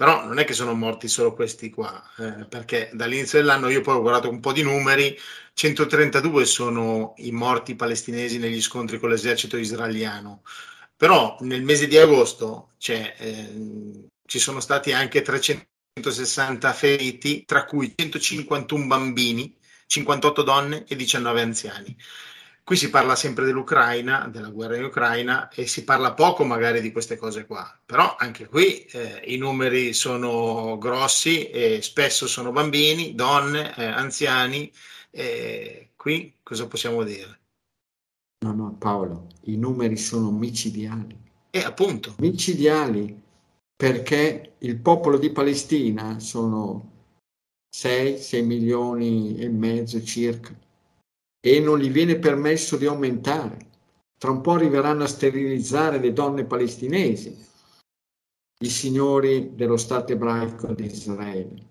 Però 0.00 0.24
non 0.24 0.38
è 0.38 0.44
che 0.44 0.54
sono 0.54 0.72
morti 0.72 1.08
solo 1.08 1.34
questi 1.34 1.68
qua, 1.68 2.02
eh, 2.16 2.46
perché 2.46 2.88
dall'inizio 2.94 3.38
dell'anno 3.38 3.68
io 3.68 3.82
poi 3.82 3.96
ho 3.96 4.00
guardato 4.00 4.30
un 4.30 4.40
po' 4.40 4.50
di 4.50 4.62
numeri, 4.62 5.14
132 5.52 6.46
sono 6.46 7.12
i 7.18 7.30
morti 7.32 7.74
palestinesi 7.76 8.38
negli 8.38 8.62
scontri 8.62 8.98
con 8.98 9.10
l'esercito 9.10 9.58
israeliano, 9.58 10.42
però 10.96 11.36
nel 11.40 11.62
mese 11.62 11.86
di 11.86 11.98
agosto 11.98 12.70
eh, 12.86 14.08
ci 14.24 14.38
sono 14.38 14.60
stati 14.60 14.92
anche 14.92 15.20
360 15.20 16.72
feriti, 16.72 17.44
tra 17.44 17.66
cui 17.66 17.92
151 17.94 18.86
bambini, 18.86 19.54
58 19.86 20.42
donne 20.42 20.84
e 20.88 20.96
19 20.96 21.42
anziani. 21.42 21.94
Qui 22.70 22.78
si 22.78 22.88
parla 22.88 23.16
sempre 23.16 23.44
dell'Ucraina, 23.46 24.28
della 24.28 24.50
guerra 24.50 24.76
in 24.76 24.84
Ucraina 24.84 25.48
e 25.48 25.66
si 25.66 25.82
parla 25.82 26.14
poco 26.14 26.44
magari 26.44 26.80
di 26.80 26.92
queste 26.92 27.16
cose 27.16 27.44
qua, 27.44 27.68
però 27.84 28.14
anche 28.16 28.46
qui 28.46 28.84
eh, 28.84 29.22
i 29.24 29.38
numeri 29.38 29.92
sono 29.92 30.78
grossi 30.78 31.50
e 31.50 31.80
spesso 31.82 32.28
sono 32.28 32.52
bambini, 32.52 33.16
donne, 33.16 33.74
eh, 33.76 33.86
anziani. 33.86 34.70
Eh, 35.10 35.88
qui 35.96 36.36
cosa 36.44 36.68
possiamo 36.68 37.02
dire? 37.02 37.40
No, 38.44 38.52
no, 38.52 38.76
Paolo, 38.78 39.26
i 39.46 39.56
numeri 39.56 39.96
sono 39.96 40.30
micidiali. 40.30 41.18
E 41.50 41.58
appunto. 41.64 42.14
Micidiali, 42.18 43.20
perché 43.74 44.52
il 44.58 44.76
popolo 44.76 45.18
di 45.18 45.32
Palestina 45.32 46.20
sono 46.20 47.08
6-6 47.76 48.44
milioni 48.44 49.38
e 49.38 49.48
mezzo 49.48 50.00
circa 50.04 50.56
e 51.40 51.58
non 51.60 51.78
gli 51.78 51.90
viene 51.90 52.18
permesso 52.18 52.76
di 52.76 52.86
aumentare. 52.86 53.68
Tra 54.18 54.30
un 54.30 54.42
po' 54.42 54.52
arriveranno 54.52 55.04
a 55.04 55.08
sterilizzare 55.08 55.98
le 55.98 56.12
donne 56.12 56.44
palestinesi, 56.44 57.48
i 58.62 58.68
signori 58.68 59.54
dello 59.54 59.78
Stato 59.78 60.12
ebraico 60.12 60.74
di 60.74 60.84
Israele. 60.84 61.68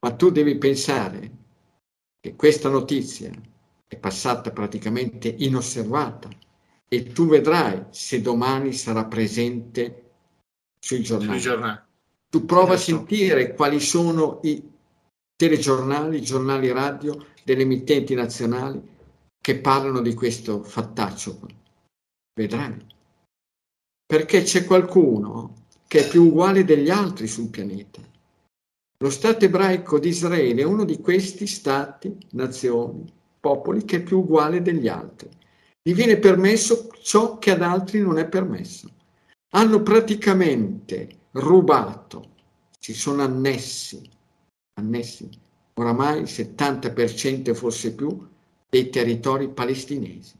Ma 0.00 0.14
tu 0.14 0.30
devi 0.30 0.58
pensare 0.58 1.30
che 2.20 2.36
questa 2.36 2.68
notizia 2.68 3.30
è 3.86 3.96
passata 3.96 4.50
praticamente 4.50 5.34
inosservata 5.38 6.28
e 6.86 7.12
tu 7.12 7.26
vedrai 7.26 7.86
se 7.90 8.20
domani 8.20 8.74
sarà 8.74 9.06
presente 9.06 10.10
sui 10.78 11.02
giornali. 11.02 11.40
Sui 11.40 11.50
giornali. 11.50 11.80
Tu 12.28 12.44
prova 12.44 12.76
certo. 12.76 12.94
a 12.94 12.98
sentire 12.98 13.54
quali 13.54 13.80
sono 13.80 14.40
i 14.42 14.72
telegiornali, 15.36 16.22
giornali 16.22 16.70
radio 16.70 17.26
delle 17.44 17.62
emittenti 17.62 18.14
nazionali 18.14 18.80
che 19.40 19.58
parlano 19.58 20.00
di 20.00 20.14
questo 20.14 20.62
fattaccio. 20.62 21.40
Vedrai. 22.32 22.86
Perché 24.06 24.42
c'è 24.42 24.64
qualcuno 24.64 25.66
che 25.86 26.06
è 26.06 26.08
più 26.08 26.24
uguale 26.24 26.64
degli 26.64 26.90
altri 26.90 27.26
sul 27.26 27.48
pianeta. 27.48 28.00
Lo 28.98 29.10
Stato 29.10 29.44
ebraico 29.44 29.98
di 29.98 30.08
Israele 30.08 30.62
è 30.62 30.64
uno 30.64 30.84
di 30.84 30.98
questi 31.00 31.46
stati, 31.46 32.16
nazioni, 32.30 33.04
popoli 33.38 33.84
che 33.84 33.96
è 33.96 34.02
più 34.02 34.20
uguale 34.20 34.62
degli 34.62 34.88
altri. 34.88 35.28
Gli 35.82 35.92
viene 35.92 36.16
permesso 36.16 36.88
ciò 37.02 37.38
che 37.38 37.50
ad 37.50 37.60
altri 37.60 38.00
non 38.00 38.18
è 38.18 38.26
permesso. 38.26 38.88
Hanno 39.50 39.82
praticamente 39.82 41.26
rubato, 41.32 42.30
si 42.78 42.94
sono 42.94 43.22
annessi, 43.22 44.00
annessi 44.74 45.28
oramai 45.74 46.20
il 46.20 46.24
70% 46.24 47.52
forse 47.54 47.94
più, 47.94 48.26
dei 48.68 48.90
territori 48.90 49.48
palestinesi. 49.48 50.34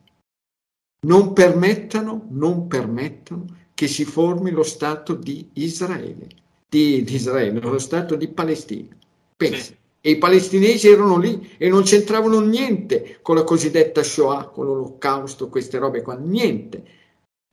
Non 1.07 1.33
permettano, 1.33 2.27
non 2.31 2.67
permettono 2.67 3.45
che 3.75 3.89
si 3.89 4.05
formi 4.05 4.51
lo 4.51 4.63
Stato 4.63 5.15
di 5.15 5.51
Israele, 5.55 6.29
di, 6.69 7.03
di 7.03 7.15
Israele, 7.15 7.61
lo 7.61 7.79
Stato 7.79 8.17
di 8.17 8.29
Palestina. 8.29 8.97
Pensa. 9.37 9.75
E 10.01 10.11
i 10.11 10.19
palestinesi 10.19 10.89
erano 10.89 11.17
lì 11.17 11.55
e 11.57 11.69
non 11.69 11.83
c'entravano 11.83 12.41
niente 12.41 13.21
con 13.23 13.37
la 13.37 13.45
cosiddetta 13.45 14.03
Shoah, 14.03 14.49
con 14.49 14.67
l'olocausto, 14.67 15.49
queste 15.49 15.79
robe 15.79 16.03
qua, 16.03 16.15
niente. 16.15 16.85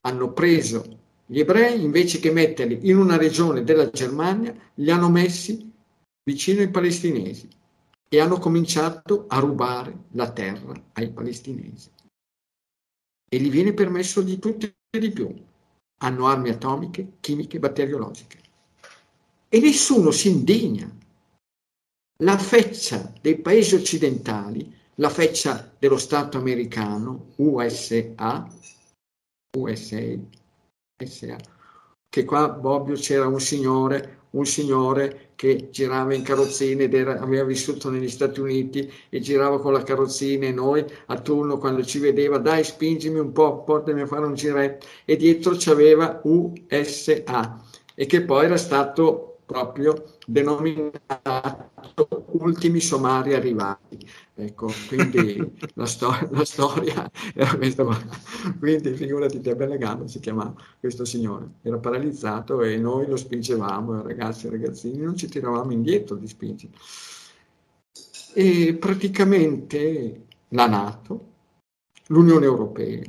Hanno 0.01 0.33
preso 0.33 0.83
gli 1.25 1.39
ebrei, 1.39 1.81
invece 1.81 2.19
che 2.19 2.31
metterli 2.31 2.89
in 2.89 2.97
una 2.97 3.15
regione 3.15 3.63
della 3.63 3.89
Germania, 3.89 4.53
li 4.75 4.91
hanno 4.91 5.09
messi 5.09 5.70
vicino 6.23 6.61
ai 6.61 6.69
palestinesi 6.69 7.49
e 8.07 8.19
hanno 8.19 8.37
cominciato 8.37 9.25
a 9.27 9.39
rubare 9.39 10.05
la 10.11 10.31
terra 10.31 10.73
ai 10.93 11.11
palestinesi. 11.11 11.89
E 13.29 13.39
gli 13.39 13.49
viene 13.49 13.73
permesso 13.73 14.21
di 14.21 14.37
tutto 14.37 14.65
e 14.65 14.99
di 14.99 15.11
più. 15.11 15.33
Hanno 16.03 16.27
armi 16.27 16.49
atomiche, 16.49 17.13
chimiche, 17.21 17.59
batteriologiche. 17.59 18.39
E 19.47 19.59
nessuno 19.59 20.11
si 20.11 20.29
indigna. 20.29 20.93
La 22.23 22.37
feccia 22.37 23.13
dei 23.21 23.39
paesi 23.39 23.75
occidentali, 23.75 24.75
la 24.95 25.09
feccia 25.09 25.73
dello 25.79 25.97
Stato 25.97 26.37
americano, 26.37 27.33
USA, 27.37 28.47
USA, 29.57 30.17
USA, 31.01 31.37
che 32.09 32.25
qua 32.25 32.49
Bobbio 32.49 32.95
c'era 32.95 33.27
un 33.27 33.39
signore, 33.39 34.20
un 34.31 34.45
signore 34.45 35.31
che 35.35 35.69
girava 35.71 36.13
in 36.13 36.21
carrozzina 36.21 36.83
ed 36.83 36.93
era, 36.93 37.19
aveva 37.19 37.43
vissuto 37.43 37.89
negli 37.89 38.09
Stati 38.09 38.39
Uniti 38.39 38.91
e 39.09 39.19
girava 39.19 39.59
con 39.59 39.73
la 39.73 39.83
carrozzina 39.83 40.45
e 40.45 40.51
noi 40.51 40.85
a 41.07 41.19
turno 41.19 41.57
quando 41.57 41.83
ci 41.83 42.00
vedeva 42.00 42.38
dai 42.38 42.63
spingimi 42.63 43.19
un 43.19 43.31
po', 43.31 43.63
portami 43.63 44.01
a 44.01 44.07
fare 44.07 44.25
un 44.25 44.33
giretto 44.33 44.85
e 45.05 45.15
dietro 45.15 45.55
c'aveva 45.57 46.21
USA 46.23 47.59
e 47.95 48.05
che 48.05 48.21
poi 48.21 48.45
era 48.45 48.57
stato 48.57 49.39
proprio 49.45 50.03
denominato 50.25 51.71
ultimi 52.31 52.79
somari 52.79 53.33
arrivati. 53.33 54.00
Ecco, 54.33 54.71
quindi 54.88 55.38
la, 55.75 55.85
stor- 55.85 56.29
la, 56.31 56.45
storia 56.45 57.09
era 57.33 57.55
questa. 57.55 57.85
Quindi 58.57 58.93
figurati 58.93 59.41
te, 59.41 59.55
bella 59.55 59.75
gamba 59.75 60.07
si 60.07 60.19
chiamava 60.19 60.53
questo 60.79 61.05
signore. 61.05 61.55
Era 61.61 61.77
paralizzato 61.77 62.61
e 62.61 62.77
noi 62.77 63.07
lo 63.07 63.17
spingevamo, 63.17 64.01
ragazzi 64.01 64.47
e 64.47 64.51
ragazzini, 64.51 65.01
non 65.01 65.15
ci 65.15 65.27
tiravamo 65.27 65.71
indietro 65.71 66.15
di 66.15 66.27
spingere. 66.27 66.73
E 68.33 68.75
praticamente 68.79 70.25
la 70.50 70.67
Nato, 70.67 71.25
l'Unione 72.07 72.45
Europea, 72.45 73.03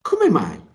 come 0.00 0.30
mai 0.30 0.66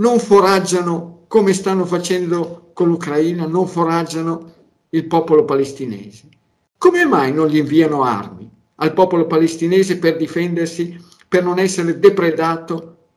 non 0.00 0.18
foraggiano 0.18 1.24
come 1.28 1.52
stanno 1.52 1.84
facendo 1.84 2.70
con 2.72 2.88
l'Ucraina, 2.88 3.46
non 3.46 3.68
foraggiano 3.68 4.52
il 4.88 5.06
popolo 5.06 5.44
palestinese? 5.44 6.39
Come 6.80 7.04
mai 7.04 7.30
non 7.30 7.48
gli 7.48 7.58
inviano 7.58 8.04
armi 8.04 8.50
al 8.76 8.94
popolo 8.94 9.26
palestinese 9.26 9.98
per 9.98 10.16
difendersi, 10.16 10.98
per 11.28 11.44
non 11.44 11.58
essere 11.58 11.98
depredato 11.98 13.08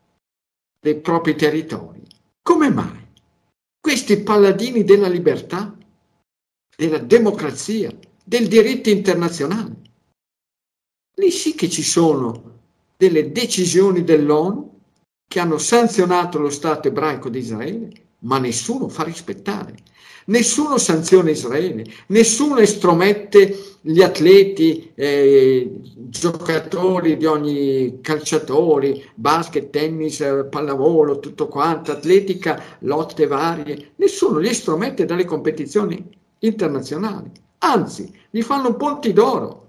dei 0.82 1.00
propri 1.00 1.34
territori? 1.36 2.03
Come 2.41 2.70
mai? 2.70 3.08
Questi 3.79 4.22
paladini 4.22 4.84
della 4.84 5.08
libertà, 5.08 5.74
della 6.75 6.98
democrazia, 6.98 7.89
del 8.22 8.50
diritto 8.50 8.89
internazionale. 8.89 9.75
Lì 11.15 11.32
sì 11.32 11.55
che 11.55 11.70
ci 11.70 11.84
sono 11.84 12.60
delle 12.98 13.32
decisioni 13.32 14.03
dell'ONU 14.03 14.77
che 15.25 15.39
hanno 15.39 15.58
sanzionato 15.58 16.38
lo 16.38 16.50
Stato 16.50 16.89
ebraico 16.89 17.29
di 17.29 17.39
Israele, 17.39 17.91
ma 18.24 18.38
nessuno 18.39 18.89
fa 18.89 19.03
rispettare. 19.03 19.75
Nessuno 20.25 20.77
sanziona 20.77 21.32
Israele, 21.32 21.86
nessuno 22.08 22.58
estromette 22.58 23.74
gli 23.82 24.01
atleti, 24.01 24.92
eh, 24.96 25.70
giocatori 26.08 27.18
di 27.18 27.25
ogni 27.25 28.00
calciatori, 28.01 29.03
basket, 29.15 29.70
tennis, 29.70 30.24
pallavolo, 30.50 31.20
tutto 31.20 31.50
quanto, 31.50 31.92
atletica, 31.92 32.62
lotte 32.80 33.27
varie, 33.27 33.92
nessuno 33.98 34.39
li 34.39 34.48
estromette 34.48 35.03
dalle 35.03 35.25
competizioni 35.25 36.10
internazionali. 36.39 37.30
Anzi, 37.60 38.10
gli 38.30 38.42
fanno 38.42 38.75
ponti 38.75 39.12
d'oro. 39.12 39.68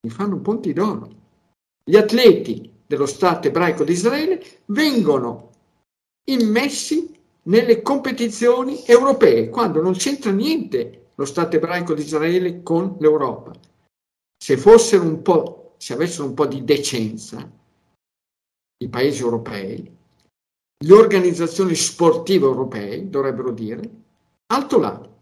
Gli 0.00 0.10
fanno 0.10 0.40
ponti 0.40 0.72
d'oro. 0.72 1.08
Gli 1.84 1.96
atleti 1.96 2.68
dello 2.84 3.06
Stato 3.06 3.46
ebraico 3.46 3.84
di 3.84 3.92
Israele 3.92 4.44
vengono 4.66 5.50
immessi 6.28 7.15
nelle 7.46 7.82
competizioni 7.82 8.84
europee, 8.84 9.48
quando 9.48 9.80
non 9.80 9.94
c'entra 9.94 10.30
niente 10.30 11.10
lo 11.14 11.24
Stato 11.24 11.56
ebraico 11.56 11.94
di 11.94 12.02
Israele 12.02 12.62
con 12.62 12.96
l'Europa. 13.00 13.52
Se 14.36 14.56
fossero 14.56 15.04
un 15.04 15.22
po', 15.22 15.74
se 15.78 15.94
avessero 15.94 16.26
un 16.26 16.34
po' 16.34 16.46
di 16.46 16.64
decenza, 16.64 17.50
i 18.78 18.88
paesi 18.88 19.22
europei, 19.22 19.96
le 20.78 20.92
organizzazioni 20.92 21.74
sportive 21.74 22.44
europee 22.44 23.08
dovrebbero 23.08 23.50
dire, 23.52 23.90
alto 24.46 24.78
là, 24.78 25.14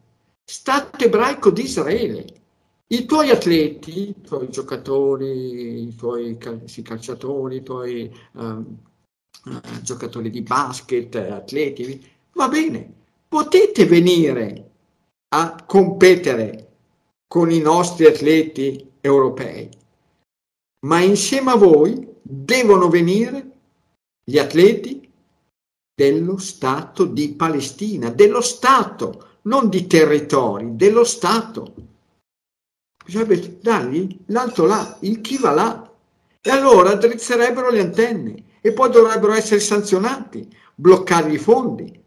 Stato 0.46 1.04
ebraico 1.04 1.50
di 1.50 1.62
Israele, 1.62 2.42
i 2.88 3.06
tuoi 3.06 3.30
atleti, 3.30 4.08
i 4.10 4.20
tuoi 4.20 4.50
giocatori, 4.50 5.86
i 5.86 5.94
tuoi 5.94 6.36
calciatori, 6.36 7.56
i 7.56 7.62
tuoi 7.62 8.14
um, 8.32 8.78
giocatori 9.82 10.30
di 10.30 10.42
basket, 10.42 11.14
atleti, 11.14 12.12
Va 12.34 12.48
bene, 12.48 12.92
potete 13.28 13.86
venire 13.86 14.70
a 15.28 15.64
competere 15.64 16.72
con 17.28 17.50
i 17.50 17.60
nostri 17.60 18.06
atleti 18.06 18.92
europei, 19.00 19.68
ma 20.86 21.00
insieme 21.00 21.52
a 21.52 21.56
voi 21.56 22.06
devono 22.20 22.88
venire 22.88 23.50
gli 24.24 24.38
atleti 24.38 25.10
dello 25.94 26.38
Stato 26.38 27.04
di 27.04 27.34
Palestina, 27.34 28.10
dello 28.10 28.40
Stato, 28.40 29.38
non 29.42 29.68
di 29.68 29.86
territori, 29.86 30.74
dello 30.74 31.04
Stato. 31.04 31.74
Bisognerebbe 33.04 33.58
dargli 33.60 34.18
l'alto 34.26 34.64
là, 34.64 34.96
il 35.00 35.20
chi 35.20 35.36
va 35.36 35.52
là. 35.52 35.92
E 36.40 36.50
allora 36.50 36.94
drizzerebbero 36.94 37.70
le 37.70 37.80
antenne 37.80 38.44
e 38.60 38.72
poi 38.72 38.90
dovrebbero 38.90 39.32
essere 39.32 39.60
sanzionati, 39.60 40.48
bloccargli 40.74 41.34
i 41.34 41.38
fondi, 41.38 42.02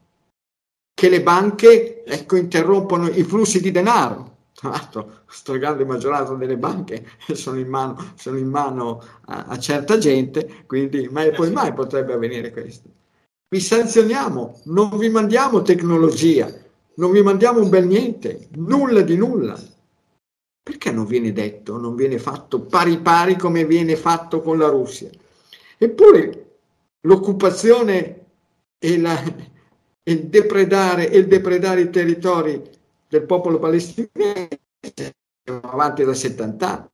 che 0.98 1.10
le 1.10 1.22
banche 1.22 2.04
ecco, 2.04 2.38
interrompono 2.38 3.08
i 3.08 3.22
flussi 3.22 3.62
di 3.62 3.70
denaro. 3.70 4.38
Tra 4.52 4.70
l'altro, 4.70 5.02
la 5.06 5.32
stragrande 5.32 5.86
maggioranza 5.86 6.34
delle 6.34 6.58
banche 6.58 7.06
sono 7.34 7.60
in 7.60 7.68
mano, 7.68 8.14
sono 8.16 8.40
in 8.40 8.48
mano 8.48 9.04
a, 9.26 9.46
a, 9.46 9.60
certa 9.60 10.00
gente, 10.00 10.64
quindi 10.66 11.08
mai 11.12 11.32
poi 11.34 11.52
mai 11.52 11.72
potrebbe 11.72 12.14
avvenire 12.14 12.52
questo. 12.52 12.90
Vi 13.48 13.60
sanzioniamo, 13.60 14.62
non 14.64 14.98
vi 14.98 15.10
mandiamo 15.10 15.62
tecnologia, 15.62 16.52
non 16.96 17.12
vi 17.12 17.22
mandiamo 17.22 17.62
un 17.62 17.70
bel 17.70 17.86
niente, 17.86 18.48
nulla 18.56 19.02
di 19.02 19.18
nulla. 19.18 19.56
Perché 20.64 20.90
non 20.90 21.06
viene 21.06 21.32
detto, 21.32 21.78
non 21.78 21.94
viene 21.94 22.18
fatto 22.18 22.62
pari 22.62 22.98
pari 23.02 23.38
come 23.38 23.66
viene 23.66 23.96
fatto 23.96 24.42
con 24.42 24.58
la 24.58 24.70
Russia? 24.70 25.12
Eppure 25.78 26.56
l'occupazione 27.02 28.26
e 28.80 28.98
la, 28.98 29.16
il 30.08 30.28
depredare, 30.28 31.04
il 31.04 31.28
depredare 31.28 31.82
i 31.82 31.90
territori 31.90 32.62
del 33.08 33.24
popolo 33.24 33.60
palestinese 33.60 34.60
va 35.44 35.60
avanti 35.62 36.04
da 36.04 36.14
70 36.14 36.68
anni, 36.68 36.90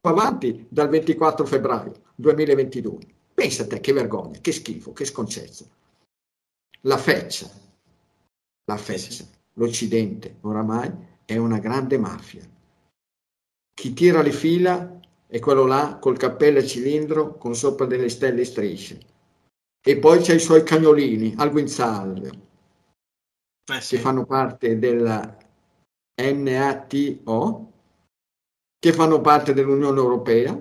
va 0.00 0.10
avanti 0.10 0.66
dal 0.68 0.88
24 0.88 1.44
febbraio 1.44 1.92
2022. 2.14 2.98
Pensa 3.34 3.64
a 3.64 3.66
te 3.66 3.80
che 3.80 3.92
vergogna, 3.92 4.38
che 4.40 4.52
schifo, 4.52 4.92
che 4.92 5.04
sconcerto. 5.04 5.64
La 6.82 6.98
feccia, 6.98 7.48
la 8.64 8.76
feccia, 8.76 9.24
l'Occidente 9.54 10.36
oramai 10.42 10.90
è 11.24 11.36
una 11.36 11.58
grande 11.58 11.98
mafia. 11.98 12.48
Chi 13.74 13.92
tira 13.92 14.22
le 14.22 14.32
fila 14.32 15.00
è 15.26 15.38
quello 15.40 15.66
là 15.66 15.98
col 16.00 16.16
cappello 16.16 16.58
a 16.58 16.64
cilindro 16.64 17.36
con 17.38 17.56
sopra 17.56 17.86
delle 17.86 18.08
stelle 18.08 18.42
e 18.42 18.44
strisce. 18.44 19.00
E 19.84 19.98
poi 19.98 20.20
c'è 20.20 20.34
i 20.34 20.38
suoi 20.38 20.62
cagnolini 20.62 21.34
al 21.38 21.50
guinzaglio, 21.50 22.50
eh 23.70 23.80
sì. 23.80 23.96
che 23.96 24.02
fanno 24.02 24.24
parte 24.24 24.78
della 24.78 25.38
NATO, 26.16 27.72
che 28.78 28.92
fanno 28.92 29.20
parte 29.20 29.52
dell'Unione 29.52 29.98
Europea, 29.98 30.58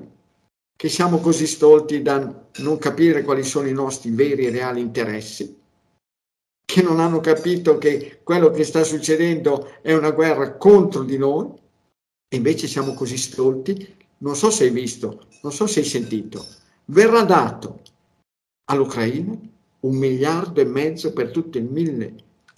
che 0.75 0.89
siamo 0.89 1.19
così 1.19 1.45
stolti 1.45 2.01
da 2.01 2.49
non 2.57 2.77
capire 2.77 3.23
quali 3.23 3.43
sono 3.43 3.67
i 3.67 3.73
nostri 3.73 4.11
veri 4.11 4.45
e 4.45 4.51
reali 4.51 4.81
interessi, 4.81 5.59
che 6.65 6.81
non 6.81 6.99
hanno 6.99 7.19
capito 7.19 7.77
che 7.77 8.21
quello 8.23 8.49
che 8.49 8.63
sta 8.63 8.83
succedendo 8.83 9.81
è 9.81 9.93
una 9.93 10.11
guerra 10.11 10.55
contro 10.57 11.03
di 11.03 11.17
noi, 11.17 11.49
e 12.27 12.37
invece 12.37 12.67
siamo 12.67 12.93
così 12.93 13.17
stolti. 13.17 13.99
Non 14.19 14.35
so 14.35 14.49
se 14.51 14.65
hai 14.65 14.69
visto, 14.69 15.27
non 15.41 15.51
so 15.51 15.67
se 15.67 15.79
hai 15.79 15.85
sentito, 15.85 16.45
verrà 16.85 17.23
dato 17.23 17.81
all'Ucraina 18.69 19.37
un 19.81 19.95
miliardo 19.95 20.61
e 20.61 20.65
mezzo 20.65 21.11
per 21.11 21.31
tutto 21.31 21.57
il 21.57 21.65
mille 21.65 22.15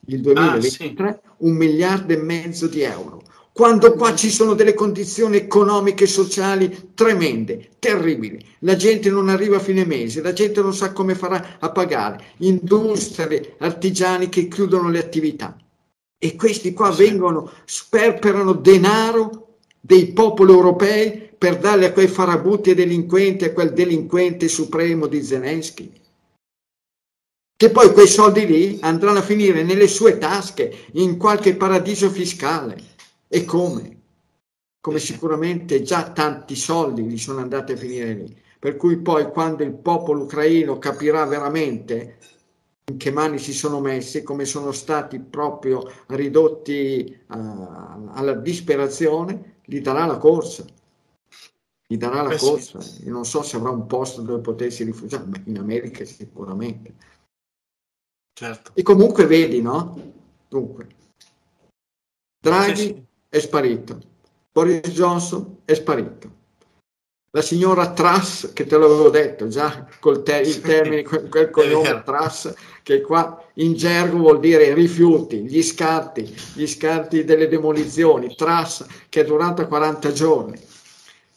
il 0.08 0.22
2023 0.22 1.08
ah, 1.08 1.14
sì. 1.14 1.30
un 1.38 1.56
miliardo 1.56 2.14
e 2.14 2.18
mezzo 2.18 2.68
di 2.68 2.82
euro. 2.82 3.22
Quando 3.54 3.94
qua 3.94 4.16
ci 4.16 4.32
sono 4.32 4.56
delle 4.56 4.74
condizioni 4.74 5.38
economiche 5.38 6.06
e 6.06 6.08
sociali 6.08 6.90
tremende, 6.96 7.70
terribili, 7.78 8.44
la 8.60 8.76
gente 8.76 9.12
non 9.12 9.30
arriva 9.30 9.58
a 9.58 9.60
fine 9.60 9.86
mese, 9.86 10.24
la 10.24 10.34
gente 10.34 10.60
non 10.60 10.74
sa 10.74 10.92
come 10.92 11.14
farà 11.14 11.58
a 11.60 11.70
pagare, 11.70 12.34
industrie, 12.38 13.54
artigiani 13.60 14.28
che 14.30 14.48
chiudono 14.48 14.90
le 14.90 14.98
attività. 14.98 15.56
E 16.18 16.36
questi 16.36 16.74
qua 16.74 16.90
vengono, 16.90 17.52
sperperano 17.66 18.54
denaro 18.54 19.58
dei 19.80 20.14
popoli 20.14 20.52
europei 20.52 21.30
per 21.38 21.60
darli 21.60 21.86
a 21.86 21.92
quei 21.92 22.08
farabutti 22.08 22.72
e 22.72 22.76
delinquenti, 22.76 23.44
a 23.44 23.54
quel 23.54 23.74
delinquente 23.74 24.48
supremo 24.48 25.06
di 25.06 25.22
Zelensky 25.22 25.92
che 27.64 27.70
poi 27.70 27.94
quei 27.94 28.08
soldi 28.08 28.46
lì 28.46 28.80
andranno 28.82 29.20
a 29.20 29.22
finire 29.22 29.64
nelle 29.64 29.88
sue 29.88 30.18
tasche, 30.18 30.88
in 30.94 31.16
qualche 31.16 31.56
paradiso 31.56 32.10
fiscale. 32.10 32.76
E 33.30 33.46
come? 33.46 34.02
come 34.82 35.00
sicuramente 35.00 35.82
già 35.82 36.12
tanti 36.12 36.58
soldi 36.58 37.04
gli 37.04 37.18
sono 37.18 37.40
andati 37.40 37.72
a 37.72 37.78
finire 37.78 38.14
lì. 38.16 38.38
Per 38.60 38.76
cui 38.76 38.98
poi 38.98 39.30
quando 39.32 39.64
il 39.64 39.72
popolo 39.72 40.24
ucraino 40.24 40.78
capirà 40.78 41.24
veramente 41.26 42.18
in 42.92 42.98
che 42.98 43.12
mani 43.12 43.40
si 43.40 43.54
sono 43.54 43.80
messi, 43.80 44.24
come 44.24 44.44
sono 44.44 44.74
stati 44.74 45.20
proprio 45.20 45.90
ridotti 46.08 47.18
uh, 47.28 48.10
alla 48.12 48.34
disperazione, 48.34 49.60
gli 49.64 49.80
darà 49.80 50.06
la 50.06 50.18
corsa. 50.18 50.66
Gli 51.88 51.96
darà 51.96 52.24
la 52.24 52.34
eh 52.34 52.38
corsa. 52.38 52.82
Sì. 52.82 53.08
non 53.08 53.24
so 53.24 53.42
se 53.42 53.56
avrà 53.56 53.70
un 53.70 53.86
posto 53.86 54.22
dove 54.22 54.42
potersi 54.42 54.84
rifugiare, 54.84 55.24
ma 55.28 55.42
in 55.46 55.60
America 55.60 56.04
sicuramente. 56.04 56.94
Certo. 58.34 58.72
E 58.74 58.82
comunque 58.82 59.26
vedi, 59.26 59.62
no? 59.62 60.14
Dunque, 60.48 60.88
Draghi 62.40 62.76
sì, 62.76 62.84
sì. 62.84 63.06
è 63.30 63.40
sparito 63.40 64.12
Boris 64.54 64.82
Johnson 64.90 65.62
è 65.66 65.74
sparito. 65.74 66.42
La 67.32 67.42
signora 67.42 67.92
Truss, 67.92 68.54
che 68.54 68.68
te 68.68 68.78
l'avevo 68.78 69.10
detto 69.10 69.48
già 69.48 69.88
col 70.00 70.22
te- 70.22 70.42
il 70.42 70.62
termine, 70.62 71.02
quel, 71.02 71.28
quel 71.28 71.50
cognome 71.50 72.04
Truss, 72.06 72.54
che 72.84 73.02
qua 73.02 73.44
in 73.56 73.74
gergo 73.74 74.18
vuol 74.18 74.40
dire 74.40 74.76
rifiuti, 74.76 75.42
gli 75.42 75.64
scarti, 75.64 76.32
gli 76.54 76.68
scarti 76.68 77.24
delle 77.24 77.48
demolizioni, 77.48 78.36
Truss 78.36 78.86
che 79.10 79.22
è 79.22 79.26
durata 79.26 79.66
40 79.66 80.12
giorni, 80.12 80.60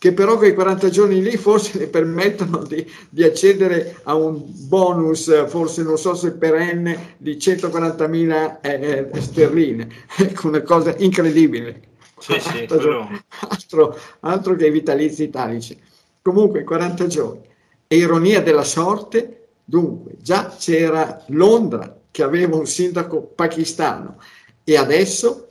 che 0.07 0.12
però 0.12 0.37
quei 0.37 0.55
40 0.55 0.88
giorni 0.88 1.21
lì 1.21 1.37
forse 1.37 1.79
le 1.79 1.88
permettono 1.88 2.62
di, 2.62 2.88
di 3.09 3.25
accedere 3.25 3.99
a 4.05 4.14
un 4.14 4.40
bonus, 4.47 5.49
forse 5.49 5.83
non 5.83 5.99
so 5.99 6.14
se 6.14 6.31
perenne, 6.35 7.14
di 7.16 7.35
140.000 7.35 8.59
eh, 8.61 9.11
eh, 9.12 9.21
sterline, 9.21 9.88
ecco 10.16 10.47
una 10.47 10.62
cosa 10.62 10.95
incredibile. 10.99 11.83
Sì, 12.21 12.38
sì, 12.38 12.66
altro, 12.71 13.09
altro, 13.49 13.99
altro, 14.21 14.55
che 14.55 14.66
i 14.66 14.71
vitalizi 14.71 15.25
italici. 15.25 15.77
Comunque 16.23 16.62
40 16.62 17.07
giorni. 17.09 17.40
E 17.88 17.97
ironia 17.97 18.40
della 18.40 18.64
sorte, 18.64 19.49
dunque, 19.64 20.12
già 20.21 20.55
c'era 20.57 21.25
Londra 21.29 21.99
che 22.12 22.23
aveva 22.23 22.57
un 22.57 22.66
sindaco 22.66 23.23
pakistano 23.23 24.19
e 24.62 24.77
adesso 24.77 25.46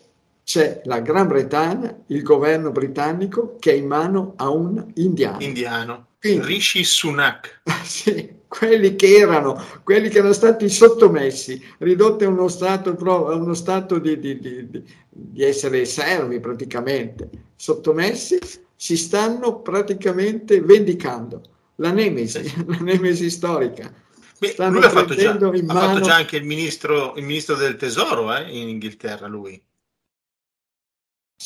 c'è 0.45 0.81
la 0.85 0.99
Gran 0.99 1.27
Bretagna, 1.27 2.03
il 2.07 2.21
governo 2.21 2.71
britannico 2.71 3.57
che 3.59 3.71
è 3.71 3.73
in 3.73 3.87
mano 3.87 4.35
a 4.37 4.49
un 4.49 4.91
indiano. 4.93 5.41
Indiano. 5.41 6.07
Quindi, 6.19 6.45
Rishi 6.45 6.83
Sunak. 6.83 7.61
Sì, 7.85 8.41
quelli 8.47 8.95
che 8.95 9.15
erano, 9.15 9.63
quelli 9.83 10.09
che 10.09 10.19
erano 10.19 10.33
stati 10.33 10.69
sottomessi, 10.69 11.63
ridotti 11.79 12.23
a 12.23 12.29
uno 12.29 12.47
stato, 12.47 12.91
a 12.91 13.35
uno 13.35 13.53
stato 13.53 13.99
di, 13.99 14.19
di, 14.19 14.39
di, 14.39 14.83
di, 15.09 15.43
essere 15.43 15.85
servi 15.85 16.39
praticamente, 16.39 17.29
sottomessi, 17.55 18.39
si 18.75 18.97
stanno 18.97 19.61
praticamente 19.61 20.61
vendicando. 20.61 21.41
La 21.77 21.91
nemesi, 21.91 22.43
sì. 22.43 22.65
la 22.65 22.77
nemesi 22.77 23.29
storica. 23.29 23.91
Beh, 24.39 24.55
lui 24.69 24.83
ha 24.83 24.89
fatto, 24.89 25.15
già, 25.15 25.31
ha 25.31 25.37
fatto 25.37 26.01
già 26.01 26.15
anche 26.15 26.37
il 26.37 26.43
ministro, 26.43 27.15
il 27.15 27.23
ministro 27.23 27.55
del 27.55 27.77
tesoro 27.77 28.35
eh, 28.35 28.49
in 28.49 28.67
Inghilterra, 28.69 29.27
lui. 29.27 29.61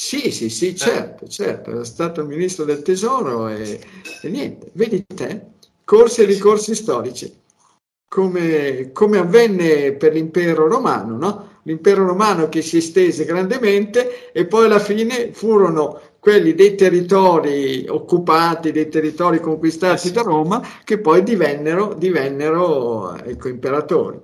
Sì, 0.01 0.31
sì, 0.31 0.49
sì, 0.49 0.77
certo, 0.77 1.27
certo, 1.27 1.81
è 1.81 1.83
stato 1.83 2.23
ministro 2.23 2.63
del 2.63 2.81
tesoro 2.83 3.49
e, 3.49 3.81
e 4.21 4.29
niente, 4.29 4.69
vedi 4.71 5.05
te, 5.05 5.47
corsi 5.83 6.21
e 6.21 6.25
ricorsi 6.25 6.73
storici, 6.73 7.29
come, 8.07 8.91
come 8.93 9.17
avvenne 9.17 9.91
per 9.91 10.13
l'impero 10.13 10.69
romano, 10.69 11.17
no? 11.17 11.49
L'impero 11.63 12.05
romano 12.05 12.47
che 12.47 12.61
si 12.61 12.77
estese 12.77 13.25
grandemente 13.25 14.31
e 14.31 14.45
poi 14.45 14.65
alla 14.65 14.79
fine 14.79 15.33
furono 15.33 15.99
quelli 16.19 16.53
dei 16.53 16.75
territori 16.75 17.85
occupati, 17.85 18.71
dei 18.71 18.87
territori 18.87 19.41
conquistati 19.41 20.11
da 20.11 20.21
Roma, 20.21 20.65
che 20.85 20.99
poi 20.99 21.23
divennero, 21.23 21.93
divennero 21.93 23.17
ecco, 23.17 23.49
imperatori 23.49 24.17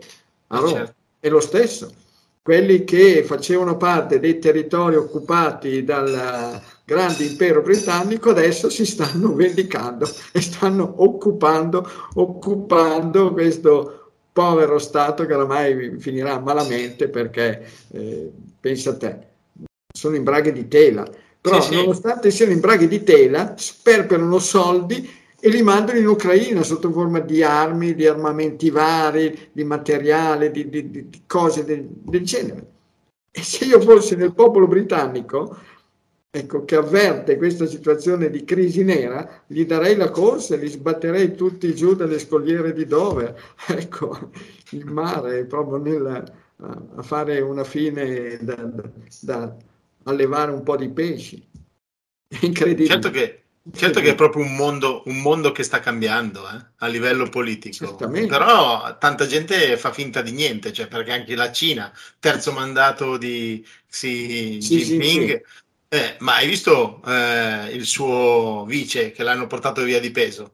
a 0.48 0.58
Roma. 0.58 0.72
Certo. 0.72 0.94
È 1.20 1.28
lo 1.28 1.42
stesso 1.42 2.04
quelli 2.46 2.84
che 2.84 3.24
facevano 3.24 3.76
parte 3.76 4.20
dei 4.20 4.38
territori 4.38 4.96
occupati 4.96 5.84
dal 5.84 6.62
grande 6.86 7.24
impero 7.24 7.64
britannico 7.64 8.30
adesso 8.30 8.70
si 8.70 8.86
stanno 8.86 9.34
vendicando 9.34 10.08
e 10.32 10.42
stanno 10.42 10.94
occupando, 10.98 11.90
occupando 12.14 13.34
questo 13.34 14.12
povero 14.32 14.78
Stato 14.78 15.26
che 15.26 15.34
oramai 15.34 15.96
finirà 15.98 16.38
malamente 16.38 17.10
perché, 17.10 17.66
eh, 17.92 18.32
pensa 18.60 18.92
a 18.92 18.98
te, 18.98 19.18
sono 19.92 20.16
in 20.16 20.24
braghe 20.24 20.52
di 20.52 20.68
tela. 20.68 21.04
Però 21.42 21.60
sì, 21.60 21.74
nonostante 21.74 22.30
siano 22.30 22.52
in 22.52 22.60
braghe 22.60 22.88
di 22.88 23.02
tela, 23.02 23.56
sperperano 23.58 24.38
soldi 24.38 25.10
e 25.40 25.50
li 25.50 25.62
mandano 25.62 26.00
in 26.00 26.08
Ucraina 26.08 26.64
sotto 26.64 26.92
forma 26.92 27.20
di 27.20 27.44
armi, 27.44 27.94
di 27.94 28.08
armamenti 28.08 28.70
vari, 28.70 29.50
di 29.52 29.64
materiale, 29.64 30.52
di, 30.52 30.70
di, 30.70 30.90
di 30.90 31.22
cose 31.28 31.64
del, 31.64 31.86
del, 31.88 32.24
genere. 32.24 32.74
E 33.32 33.44
se 33.44 33.66
io 33.66 33.82
fossi 33.82 34.16
nel 34.16 34.34
popolo 34.34 34.68
britannico, 34.68 35.58
ecco, 36.32 36.66
che 36.66 36.76
avverte 36.76 37.38
questa 37.38 37.66
situazione 37.66 38.30
di 38.30 38.44
crisi 38.44 38.84
nera, 38.84 39.44
gli 39.46 39.66
darei 39.66 39.96
la 39.96 40.10
corsa 40.10 40.56
e 40.56 40.58
li 40.58 40.68
sbatterei 40.68 41.36
tutti 41.36 41.76
giù 41.76 41.96
dalle 41.96 42.20
scogliere 42.20 42.74
di 42.74 42.86
Dover, 42.86 43.40
ecco, 43.68 44.32
il 44.72 44.86
mare, 44.86 45.46
proprio 45.46 45.78
nel, 45.78 46.34
a 46.58 47.04
fare 47.04 47.40
una 47.42 47.64
fine 47.64 48.40
da, 48.42 48.72
da, 49.22 49.56
allevare 50.04 50.52
un 50.52 50.64
po' 50.64 50.78
di 50.78 50.90
pesci. 50.90 51.46
Incredibile. 52.42 52.88
Certo 52.88 53.10
che 53.12 53.45
Certo 53.74 54.00
che 54.00 54.12
è 54.12 54.16
proprio 54.16 54.44
un 54.44 54.56
mondo, 54.56 55.02
un 55.06 55.22
mondo 55.22 55.52
che 55.52 55.64
sta 55.64 55.80
cambiando 55.80 56.42
eh, 56.48 56.66
a 56.78 56.88
livello 56.88 57.28
politico, 57.30 57.96
però 57.96 58.96
tanta 59.00 59.26
gente 59.26 59.76
fa 59.76 59.92
finta 59.92 60.22
di 60.22 60.32
niente, 60.32 60.72
cioè 60.72 60.88
perché 60.88 61.12
anche 61.12 61.36
la 61.36 61.52
Cina, 61.52 61.92
terzo 62.20 62.52
mandato 62.52 63.18
di 63.18 63.66
Xi 63.90 64.58
Jinping, 64.60 65.28
sì, 65.28 65.28
sì. 65.28 65.42
Eh, 65.88 66.16
ma 66.20 66.36
hai 66.36 66.48
visto 66.48 67.02
eh, 67.08 67.72
il 67.72 67.86
suo 67.86 68.66
vice 68.68 69.12
che 69.12 69.24
l'hanno 69.24 69.48
portato 69.48 69.82
via 69.82 70.00
di 70.00 70.12
peso? 70.12 70.54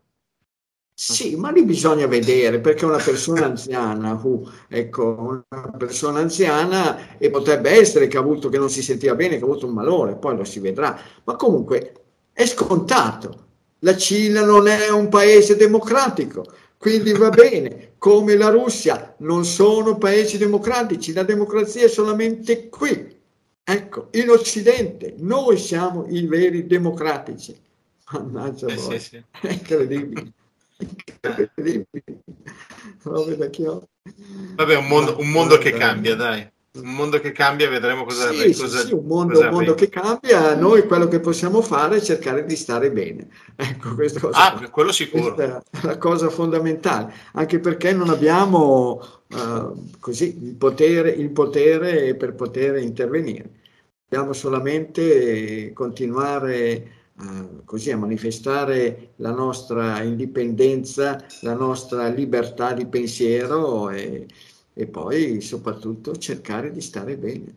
Sì, 0.94 1.36
ma 1.36 1.52
lì 1.52 1.66
bisogna 1.66 2.06
vedere 2.06 2.60
perché 2.60 2.86
una 2.86 3.04
persona 3.04 3.46
anziana, 3.46 4.14
uh, 4.14 4.50
ecco, 4.70 5.46
una 5.50 5.72
persona 5.78 6.20
anziana 6.20 7.18
e 7.18 7.30
potrebbe 7.30 7.72
essere 7.72 8.08
che 8.08 8.18
ha 8.18 8.20
avuto 8.20 8.50
che 8.50 8.60
non 8.60 8.70
si 8.70 8.84
sentiva 8.84 9.16
bene, 9.16 9.38
che 9.38 9.44
ha 9.44 9.48
avuto 9.48 9.66
un 9.66 9.74
malore, 9.74 10.16
poi 10.16 10.38
lo 10.38 10.44
si 10.44 10.60
vedrà. 10.60 10.98
Ma 11.24 11.36
comunque 11.36 12.01
è 12.42 12.46
scontato. 12.46 13.48
La 13.80 13.96
Cina 13.98 14.44
non 14.44 14.68
è 14.68 14.90
un 14.90 15.10
paese 15.10 15.56
democratico, 15.56 16.46
quindi 16.78 17.14
va 17.14 17.30
bene, 17.32 17.94
come 17.98 18.36
la 18.36 18.50
Russia, 18.50 19.16
non 19.20 19.46
sono 19.46 19.98
paesi 19.98 20.38
democratici, 20.38 21.14
la 21.14 21.24
democrazia 21.24 21.86
è 21.86 21.90
solamente 21.90 22.70
qui. 22.70 23.20
Ecco, 23.64 24.08
in 24.12 24.30
Occidente 24.30 25.16
noi 25.20 25.58
siamo 25.58 26.06
i 26.08 26.26
veri 26.26 26.68
democratici. 26.68 27.56
Mannaggia 28.12 28.68
eh, 28.68 28.76
voi, 28.76 29.00
sì, 29.00 29.08
sì. 29.10 29.24
è 29.48 29.52
incredibile. 29.52 30.32
Incredibile. 30.78 32.04
Vabbè, 34.56 34.76
un 34.76 34.88
mondo, 34.88 35.20
un 35.20 35.30
mondo 35.30 35.58
che 35.58 35.72
cambia, 35.72 36.16
dai 36.16 36.50
un 36.74 36.94
mondo 36.94 37.20
che 37.20 37.34
cambia, 37.34 37.70
vedremo 37.70 38.06
cosa, 38.06 38.32
sì, 38.32 38.54
cosa, 38.56 38.80
sì, 38.80 38.88
sì, 38.88 38.94
un 38.94 39.06
mondo, 39.06 39.40
un 39.42 39.50
mondo 39.50 39.74
che 39.74 39.90
cambia, 39.90 40.56
noi 40.56 40.88
quello 40.88 41.10
che 41.10 41.20
possiamo 41.20 41.62
fare 41.62 41.98
è 41.98 42.02
cercare 42.02 42.46
di 42.46 42.56
stare 42.56 42.92
bene. 42.92 43.28
Ecco, 43.62 43.94
questa 43.94 44.20
cosa, 44.22 44.54
ah, 44.54 44.70
quello 44.70 44.92
sicuro. 44.92 45.36
È 45.36 45.62
la 45.82 45.98
cosa 45.98 46.30
fondamentale, 46.30 47.14
anche 47.34 47.60
perché 47.60 47.94
non 47.94 48.10
abbiamo 48.10 49.02
uh, 49.28 49.90
così 50.00 50.38
il 50.42 50.56
potere, 50.56 51.10
il 51.10 51.30
potere 51.32 52.16
per 52.16 52.34
poter 52.36 52.78
intervenire. 52.78 53.60
Dobbiamo 54.08 54.34
solamente 54.34 55.74
continuare 55.74 56.88
uh, 57.20 57.64
così 57.66 57.92
a 57.92 57.98
manifestare 57.98 59.12
la 59.18 59.32
nostra 59.32 60.02
indipendenza, 60.02 61.24
la 61.42 61.54
nostra 61.54 62.08
libertà 62.08 62.74
di 62.74 62.88
pensiero 62.88 63.90
e, 63.90 64.26
e 64.74 64.88
poi 64.88 65.42
soprattutto 65.42 66.16
cercare 66.16 66.72
di 66.72 66.82
stare 66.82 67.18
bene. 67.18 67.54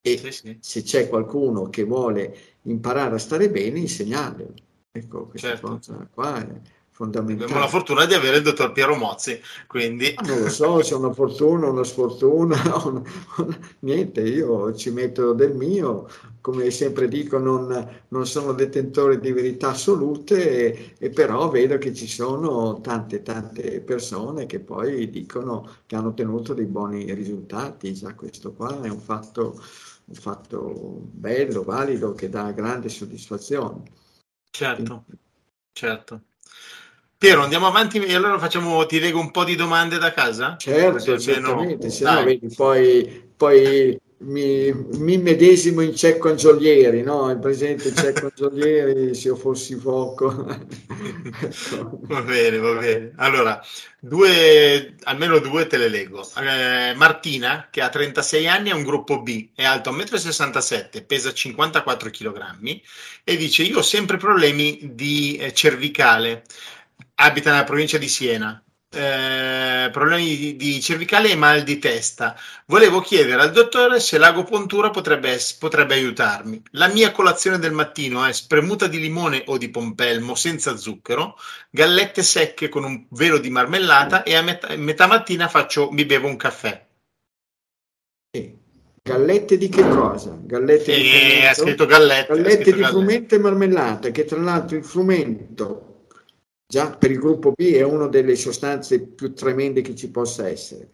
E 0.00 0.16
sì, 0.16 0.30
sì. 0.30 0.56
se 0.60 0.82
c'è 0.82 1.08
qualcuno 1.08 1.68
che 1.68 1.84
vuole 1.84 2.36
imparare 2.62 3.16
a 3.16 3.18
stare 3.18 3.50
bene, 3.50 3.80
insegnarglielo. 3.80 4.54
Ecco, 4.90 5.26
questa 5.26 5.48
certo. 5.48 5.68
cosa 5.68 6.08
qua 6.12 6.46
è 6.46 6.60
fondamentale. 6.98 7.44
Abbiamo 7.44 7.60
la 7.60 7.68
fortuna 7.68 8.06
di 8.06 8.14
avere 8.14 8.38
il 8.38 8.42
dottor 8.42 8.72
Piero 8.72 8.96
Mozzi, 8.96 9.40
quindi... 9.68 10.12
Ah, 10.16 10.26
non 10.26 10.40
lo 10.40 10.48
so 10.48 10.82
se 10.82 10.94
è 10.94 10.96
una 10.96 11.12
fortuna, 11.12 11.68
una 11.68 11.84
sfortuna, 11.84 12.56
una, 12.84 13.02
una, 13.36 13.58
niente, 13.80 14.22
io 14.22 14.74
ci 14.74 14.90
metto 14.90 15.32
del 15.32 15.54
mio, 15.54 16.08
come 16.40 16.72
sempre 16.72 17.06
dico 17.06 17.38
non, 17.38 18.02
non 18.08 18.26
sono 18.26 18.52
detentore 18.52 19.20
di 19.20 19.30
verità 19.30 19.68
assolute, 19.68 20.74
e, 20.74 20.94
e, 20.98 21.10
però 21.10 21.48
vedo 21.50 21.78
che 21.78 21.94
ci 21.94 22.08
sono 22.08 22.80
tante 22.80 23.22
tante 23.22 23.80
persone 23.80 24.46
che 24.46 24.58
poi 24.58 25.08
dicono 25.08 25.68
che 25.86 25.94
hanno 25.94 26.08
ottenuto 26.08 26.52
dei 26.52 26.66
buoni 26.66 27.14
risultati, 27.14 27.94
già 27.94 28.12
questo 28.14 28.52
qua 28.52 28.82
è 28.82 28.88
un 28.88 29.00
fatto 29.00 29.60
un 30.08 30.14
fatto 30.14 31.00
bello, 31.12 31.64
valido, 31.64 32.14
che 32.14 32.30
dà 32.30 32.50
grande 32.52 32.88
soddisfazione. 32.88 33.82
Certo, 34.50 35.04
certo. 35.70 36.22
Piero, 37.18 37.42
andiamo 37.42 37.66
avanti 37.66 37.98
e 37.98 38.14
allora 38.14 38.38
facciamo, 38.38 38.86
ti 38.86 39.00
leggo 39.00 39.18
un 39.18 39.32
po' 39.32 39.42
di 39.42 39.56
domande 39.56 39.98
da 39.98 40.12
casa? 40.12 40.54
Certo, 40.56 41.18
certamente, 41.18 41.90
se 41.90 42.04
no 42.04 42.22
vedi, 42.22 42.48
poi, 42.54 43.32
poi 43.36 44.00
mi, 44.18 44.72
mi, 44.72 45.18
medesimo 45.18 45.80
in 45.80 45.96
Cecco 45.96 46.28
Angiolieri, 46.28 47.02
no? 47.02 47.28
Il 47.28 47.40
presente 47.40 47.92
Cecco 47.92 48.26
Angiolieri, 48.26 49.16
se 49.16 49.26
io 49.26 49.34
fossi 49.34 49.74
fuoco. 49.74 50.30
Va 52.06 52.22
bene, 52.22 52.58
va 52.58 52.74
bene. 52.74 53.12
Allora, 53.16 53.60
due, 53.98 54.94
almeno 55.02 55.38
due 55.40 55.66
te 55.66 55.76
le 55.76 55.88
leggo. 55.88 56.24
Eh, 56.36 56.94
Martina, 56.94 57.66
che 57.70 57.80
ha 57.80 57.88
36 57.88 58.46
anni, 58.46 58.70
è 58.70 58.74
un 58.74 58.84
gruppo 58.84 59.22
B, 59.22 59.48
è 59.56 59.64
alto 59.64 59.90
1,67 59.90 61.00
m, 61.00 61.04
pesa 61.04 61.32
54 61.32 62.10
kg 62.10 62.80
e 63.24 63.36
dice 63.36 63.64
io 63.64 63.78
ho 63.78 63.82
sempre 63.82 64.16
problemi 64.16 64.92
di 64.94 65.36
eh, 65.36 65.52
cervicale 65.52 66.44
abita 67.16 67.50
nella 67.50 67.64
provincia 67.64 67.98
di 67.98 68.08
Siena. 68.08 68.62
Eh, 68.90 69.90
problemi 69.92 70.34
di, 70.34 70.56
di, 70.56 70.80
cervicale 70.80 71.30
e 71.30 71.36
mal 71.36 71.62
di 71.62 71.78
testa. 71.78 72.34
Volevo 72.66 73.00
chiedere 73.00 73.42
al 73.42 73.52
dottore 73.52 74.00
se 74.00 74.16
l'agopuntura 74.16 74.88
potrebbe, 74.88 75.38
potrebbe 75.58 75.94
aiutarmi. 75.94 76.62
La 76.72 76.88
mia 76.88 77.12
colazione 77.12 77.58
del 77.58 77.72
mattino 77.72 78.24
è 78.24 78.32
spremuta 78.32 78.86
di 78.86 78.98
limone 78.98 79.42
o 79.46 79.58
di 79.58 79.68
pompelmo 79.68 80.34
senza 80.34 80.76
zucchero, 80.76 81.36
gallette 81.70 82.22
secche 82.22 82.70
con 82.70 82.84
un 82.84 83.04
velo 83.10 83.36
di 83.38 83.50
marmellata 83.50 84.22
e 84.22 84.34
a 84.34 84.42
metà, 84.42 84.74
metà 84.76 85.06
mattina 85.06 85.48
faccio, 85.48 85.90
mi 85.90 86.06
bevo 86.06 86.28
un 86.28 86.36
caffè. 86.36 86.86
Gallette 89.02 89.58
di 89.58 89.68
che 89.68 89.82
cosa? 89.82 90.38
Gallette 90.40 90.94
di 90.94 91.08
frumento. 91.08 91.46
Ha 91.46 91.54
scritto 91.54 91.86
gallette. 91.86 92.34
Gallette 92.34 92.72
di 92.72 92.82
frumento 92.82 93.34
e 93.34 93.38
marmellata, 93.38 94.10
che 94.10 94.24
tra 94.24 94.40
l'altro 94.40 94.76
il 94.78 94.84
frumento 94.84 95.87
già 96.70 96.94
per 96.94 97.10
il 97.10 97.18
gruppo 97.18 97.52
B 97.52 97.72
è 97.72 97.82
una 97.82 98.08
delle 98.08 98.36
sostanze 98.36 99.00
più 99.00 99.32
tremende 99.32 99.80
che 99.80 99.94
ci 99.94 100.10
possa 100.10 100.46
essere. 100.46 100.90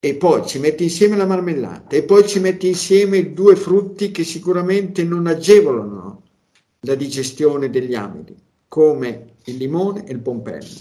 E 0.00 0.14
poi 0.14 0.46
ci 0.46 0.58
metti 0.58 0.84
insieme 0.84 1.16
la 1.16 1.26
marmellata 1.26 1.94
e 1.94 2.04
poi 2.04 2.26
ci 2.26 2.40
metti 2.40 2.68
insieme 2.68 3.34
due 3.34 3.54
frutti 3.54 4.10
che 4.10 4.24
sicuramente 4.24 5.04
non 5.04 5.26
agevolano 5.26 6.22
la 6.80 6.94
digestione 6.94 7.68
degli 7.68 7.94
amidi, 7.94 8.34
come 8.66 9.34
il 9.44 9.56
limone 9.56 10.06
e 10.06 10.12
il 10.12 10.20
pompelmo. 10.20 10.80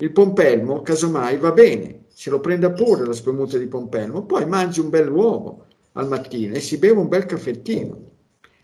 Il 0.00 0.12
pompelmo, 0.12 0.82
casomai, 0.82 1.36
va 1.36 1.52
bene, 1.52 2.06
se 2.08 2.30
lo 2.30 2.40
prenda 2.40 2.72
pure 2.72 3.04
la 3.04 3.12
spremuta 3.12 3.58
di 3.58 3.66
pompelmo, 3.66 4.24
poi 4.24 4.46
mangi 4.46 4.80
un 4.80 4.88
bel 4.88 5.08
uovo 5.08 5.66
al 5.92 6.08
mattino 6.08 6.54
e 6.54 6.60
si 6.60 6.78
beve 6.78 6.98
un 6.98 7.08
bel 7.08 7.26
caffettino. 7.26 8.10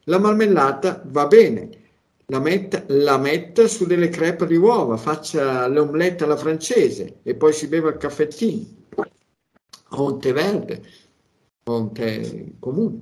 La 0.04 0.18
marmellata 0.18 1.02
va 1.06 1.26
bene, 1.26 1.83
la 2.26 2.40
metta, 2.40 2.84
la 2.88 3.18
metta 3.18 3.66
su 3.66 3.86
delle 3.86 4.08
crepe 4.08 4.46
di 4.46 4.56
uova, 4.56 4.96
faccia 4.96 5.66
l'omelette 5.66 6.24
alla 6.24 6.36
francese 6.36 7.18
e 7.22 7.34
poi 7.34 7.52
si 7.52 7.68
beva 7.68 7.90
il 7.90 7.96
caffettino 7.98 8.64
o 9.90 10.12
un 10.12 10.18
tè 10.18 10.32
verde 10.32 10.82
o 11.64 11.80
un 11.80 11.92
tè 11.92 12.46
comune 12.58 13.00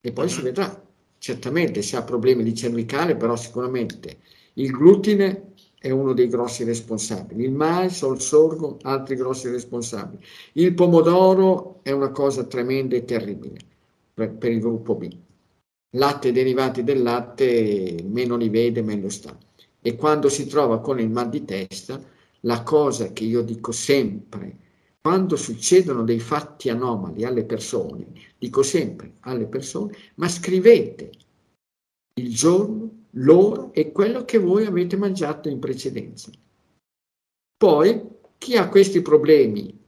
e 0.00 0.12
poi 0.12 0.28
si 0.28 0.42
vedrà. 0.42 0.88
Certamente 1.18 1.82
se 1.82 1.96
ha 1.96 2.02
problemi 2.02 2.42
di 2.42 2.54
cervicale, 2.54 3.16
però 3.16 3.36
sicuramente 3.36 4.18
il 4.54 4.70
glutine 4.70 5.52
è 5.78 5.90
uno 5.90 6.12
dei 6.12 6.28
grossi 6.28 6.64
responsabili, 6.64 7.44
il 7.44 7.52
mais 7.52 8.00
o 8.02 8.12
il 8.12 8.20
sorgo 8.20 8.78
altri 8.82 9.16
grossi 9.16 9.48
responsabili. 9.48 10.22
Il 10.52 10.74
pomodoro 10.74 11.80
è 11.82 11.90
una 11.90 12.10
cosa 12.10 12.44
tremenda 12.44 12.96
e 12.96 13.04
terribile 13.04 13.58
per, 14.14 14.32
per 14.32 14.52
il 14.52 14.60
gruppo 14.60 14.94
B 14.94 15.14
latte 15.90 16.32
derivati 16.32 16.84
del 16.84 17.02
latte 17.02 17.96
meno 18.04 18.36
li 18.36 18.48
vede, 18.48 18.82
meglio 18.82 19.08
sta. 19.08 19.36
E 19.80 19.96
quando 19.96 20.28
si 20.28 20.46
trova 20.46 20.80
con 20.80 21.00
il 21.00 21.10
mal 21.10 21.28
di 21.28 21.44
testa, 21.44 22.00
la 22.40 22.62
cosa 22.62 23.12
che 23.12 23.24
io 23.24 23.42
dico 23.42 23.72
sempre, 23.72 24.56
quando 25.00 25.36
succedono 25.36 26.04
dei 26.04 26.20
fatti 26.20 26.68
anomali 26.68 27.24
alle 27.24 27.44
persone, 27.44 28.06
dico 28.38 28.62
sempre 28.62 29.14
alle 29.20 29.46
persone, 29.46 29.96
ma 30.16 30.28
scrivete 30.28 31.10
il 32.14 32.34
giorno, 32.34 33.06
l'ora 33.12 33.70
e 33.72 33.92
quello 33.92 34.24
che 34.24 34.38
voi 34.38 34.66
avete 34.66 34.96
mangiato 34.96 35.48
in 35.48 35.58
precedenza. 35.58 36.30
Poi, 37.56 38.08
chi 38.36 38.56
ha 38.56 38.68
questi 38.68 39.02
problemi 39.02 39.78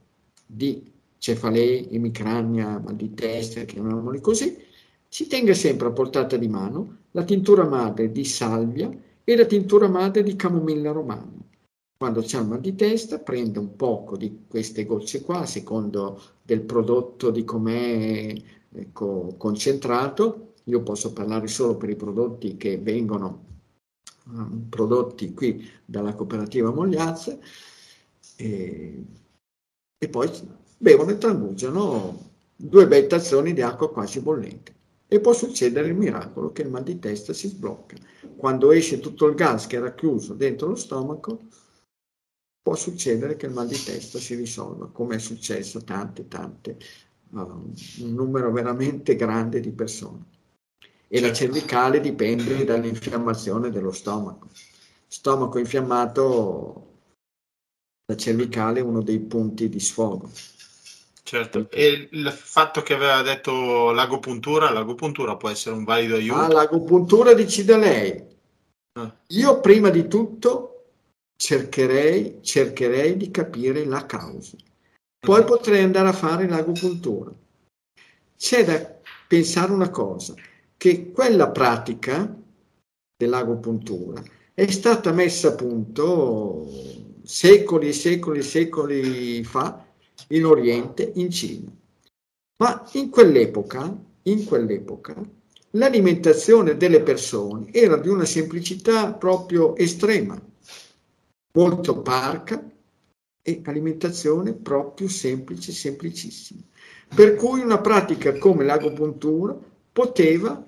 di 0.45 0.91
cefalee, 1.17 1.89
emicrania, 1.89 2.79
mal 2.79 2.95
di 2.95 3.13
testa, 3.13 3.63
chiamiamoli 3.63 4.19
così, 4.19 4.57
si 5.13 5.27
tenga 5.27 5.53
sempre 5.53 5.89
a 5.89 5.91
portata 5.91 6.37
di 6.37 6.47
mano 6.47 7.01
la 7.11 7.23
tintura 7.23 7.65
madre 7.65 8.11
di 8.11 8.25
salvia 8.25 8.89
e 9.23 9.35
la 9.35 9.45
tintura 9.45 9.87
madre 9.87 10.23
di 10.23 10.35
camomilla 10.35 10.89
romana. 10.89 11.31
Quando 11.95 12.21
c'è 12.21 12.39
il 12.39 12.47
mal 12.47 12.59
di 12.59 12.73
testa, 12.73 13.19
prenda 13.19 13.59
un 13.59 13.75
poco 13.75 14.17
di 14.17 14.45
queste 14.47 14.87
gocce 14.87 15.21
qua, 15.21 15.41
a 15.41 15.45
secondo 15.45 16.19
del 16.41 16.61
prodotto 16.61 17.29
di 17.29 17.43
com'è 17.43 18.33
ecco, 18.71 19.35
concentrato. 19.37 20.53
Io 20.63 20.81
posso 20.81 21.13
parlare 21.13 21.45
solo 21.45 21.77
per 21.77 21.91
i 21.91 21.95
prodotti 21.95 22.57
che 22.57 22.79
vengono 22.79 23.45
um, 24.31 24.65
prodotti 24.67 25.31
qui 25.35 25.63
dalla 25.85 26.15
cooperativa 26.15 26.71
Mogliazza 26.71 27.37
e, 28.35 29.05
e 29.95 30.09
poi 30.09 30.27
bevono 30.75 31.11
e 31.11 31.19
trangugiano 31.19 32.31
due 32.55 32.87
bei 32.87 33.05
tazzoni 33.05 33.53
di 33.53 33.61
acqua 33.61 33.91
quasi 33.91 34.19
bollente 34.19 34.81
e 35.13 35.19
può 35.19 35.31
succedere 35.31 35.89
il 35.89 35.93
miracolo 35.93 36.51
che 36.51 36.63
il 36.63 36.71
mal 36.71 36.81
di 36.81 36.97
testa 36.97 37.33
si 37.33 37.47
sblocca. 37.47 37.95
Quando 38.35 38.71
esce 38.71 38.99
tutto 38.99 39.27
il 39.27 39.35
gas 39.35 39.67
che 39.67 39.75
era 39.75 39.93
chiuso 39.93 40.33
dentro 40.33 40.69
lo 40.69 40.75
stomaco, 40.75 41.39
può 42.59 42.73
succedere 42.73 43.35
che 43.35 43.45
il 43.45 43.51
mal 43.51 43.67
di 43.67 43.77
testa 43.77 44.17
si 44.17 44.33
risolva, 44.33 44.87
come 44.87 45.17
è 45.17 45.19
successo 45.19 45.77
a 45.77 45.81
tante, 45.81 46.27
tante, 46.27 46.79
uh, 47.29 47.37
un 47.37 48.13
numero 48.15 48.51
veramente 48.51 49.15
grande 49.15 49.59
di 49.59 49.69
persone. 49.69 50.25
E 51.07 51.21
la 51.21 51.31
cervicale 51.31 51.99
dipende 51.99 52.65
dall'infiammazione 52.65 53.69
dello 53.69 53.91
stomaco. 53.91 54.49
Stomaco 55.05 55.59
infiammato, 55.59 56.87
la 58.07 58.17
cervicale 58.17 58.79
è 58.79 58.81
uno 58.81 59.03
dei 59.03 59.19
punti 59.19 59.69
di 59.69 59.79
sfogo. 59.79 60.31
Certo, 61.25 61.69
e 61.71 62.09
il 62.11 62.31
fatto 62.31 62.81
che 62.81 62.93
aveva 62.93 63.21
detto 63.21 63.91
l'agopuntura, 63.91 64.71
l'agopuntura 64.71 65.37
può 65.37 65.49
essere 65.49 65.75
un 65.75 65.85
valido 65.85 66.15
aiuto? 66.15 66.39
Ah, 66.39 66.47
l'agopuntura 66.49 67.33
decide 67.33 67.77
lei. 67.77 68.23
Ah. 68.99 69.15
Io 69.27 69.59
prima 69.61 69.89
di 69.89 70.07
tutto 70.09 70.87
cercherei, 71.37 72.39
cercherei 72.41 73.15
di 73.15 73.31
capire 73.31 73.85
la 73.85 74.05
causa. 74.05 74.57
Poi 75.17 75.43
potrei 75.45 75.81
andare 75.81 76.09
a 76.09 76.13
fare 76.13 76.47
l'agopuntura. 76.47 77.31
C'è 78.37 78.65
da 78.65 78.99
pensare 79.25 79.71
una 79.71 79.89
cosa, 79.89 80.33
che 80.75 81.11
quella 81.11 81.49
pratica 81.49 82.35
dell'agopuntura 83.15 84.21
è 84.53 84.69
stata 84.69 85.13
messa 85.13 85.47
a 85.47 85.55
punto 85.55 86.67
secoli 87.23 87.87
e 87.87 87.93
secoli 87.93 88.39
e 88.39 88.43
secoli 88.43 89.43
fa 89.45 89.83
in 90.29 90.45
Oriente, 90.45 91.11
in 91.15 91.29
Cina. 91.31 91.71
Ma 92.57 92.89
in 92.93 93.09
quell'epoca, 93.09 93.95
in 94.23 94.45
quell'epoca, 94.45 95.15
l'alimentazione 95.71 96.77
delle 96.77 97.01
persone 97.01 97.71
era 97.73 97.97
di 97.97 98.07
una 98.07 98.25
semplicità 98.25 99.13
proprio 99.13 99.75
estrema, 99.75 100.39
molto 101.57 102.01
parca 102.01 102.63
e 103.41 103.61
alimentazione 103.65 104.53
proprio 104.53 105.07
semplice, 105.07 105.71
semplicissima. 105.71 106.61
Per 107.13 107.35
cui 107.35 107.59
una 107.59 107.79
pratica 107.79 108.37
come 108.37 108.63
l'agopuntura 108.63 109.57
poteva 109.91 110.65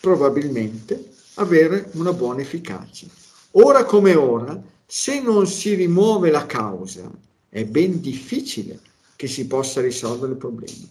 probabilmente 0.00 1.10
avere 1.34 1.90
una 1.94 2.12
buona 2.12 2.40
efficacia. 2.40 3.06
Ora 3.52 3.84
come 3.84 4.14
ora, 4.14 4.62
se 4.86 5.20
non 5.20 5.46
si 5.46 5.74
rimuove 5.74 6.30
la 6.30 6.46
causa, 6.46 7.10
è 7.50 7.64
ben 7.64 8.00
difficile 8.00 8.78
che 9.16 9.26
si 9.26 9.46
possa 9.46 9.82
risolvere 9.82 10.32
il 10.32 10.38
problema. 10.38 10.86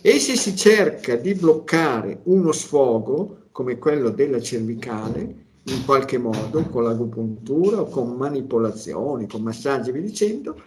E 0.00 0.18
se 0.18 0.36
si 0.36 0.56
cerca 0.56 1.16
di 1.16 1.34
bloccare 1.34 2.20
uno 2.24 2.52
sfogo, 2.52 3.48
come 3.50 3.76
quello 3.76 4.08
della 4.08 4.40
cervicale, 4.40 5.48
in 5.64 5.84
qualche 5.84 6.16
modo, 6.16 6.62
con 6.64 6.84
l'agopuntura 6.84 7.82
o 7.82 7.88
con 7.88 8.12
manipolazioni, 8.12 9.28
con 9.28 9.42
massaggi, 9.42 9.92
vi 9.92 10.00
dicendo, 10.00 10.58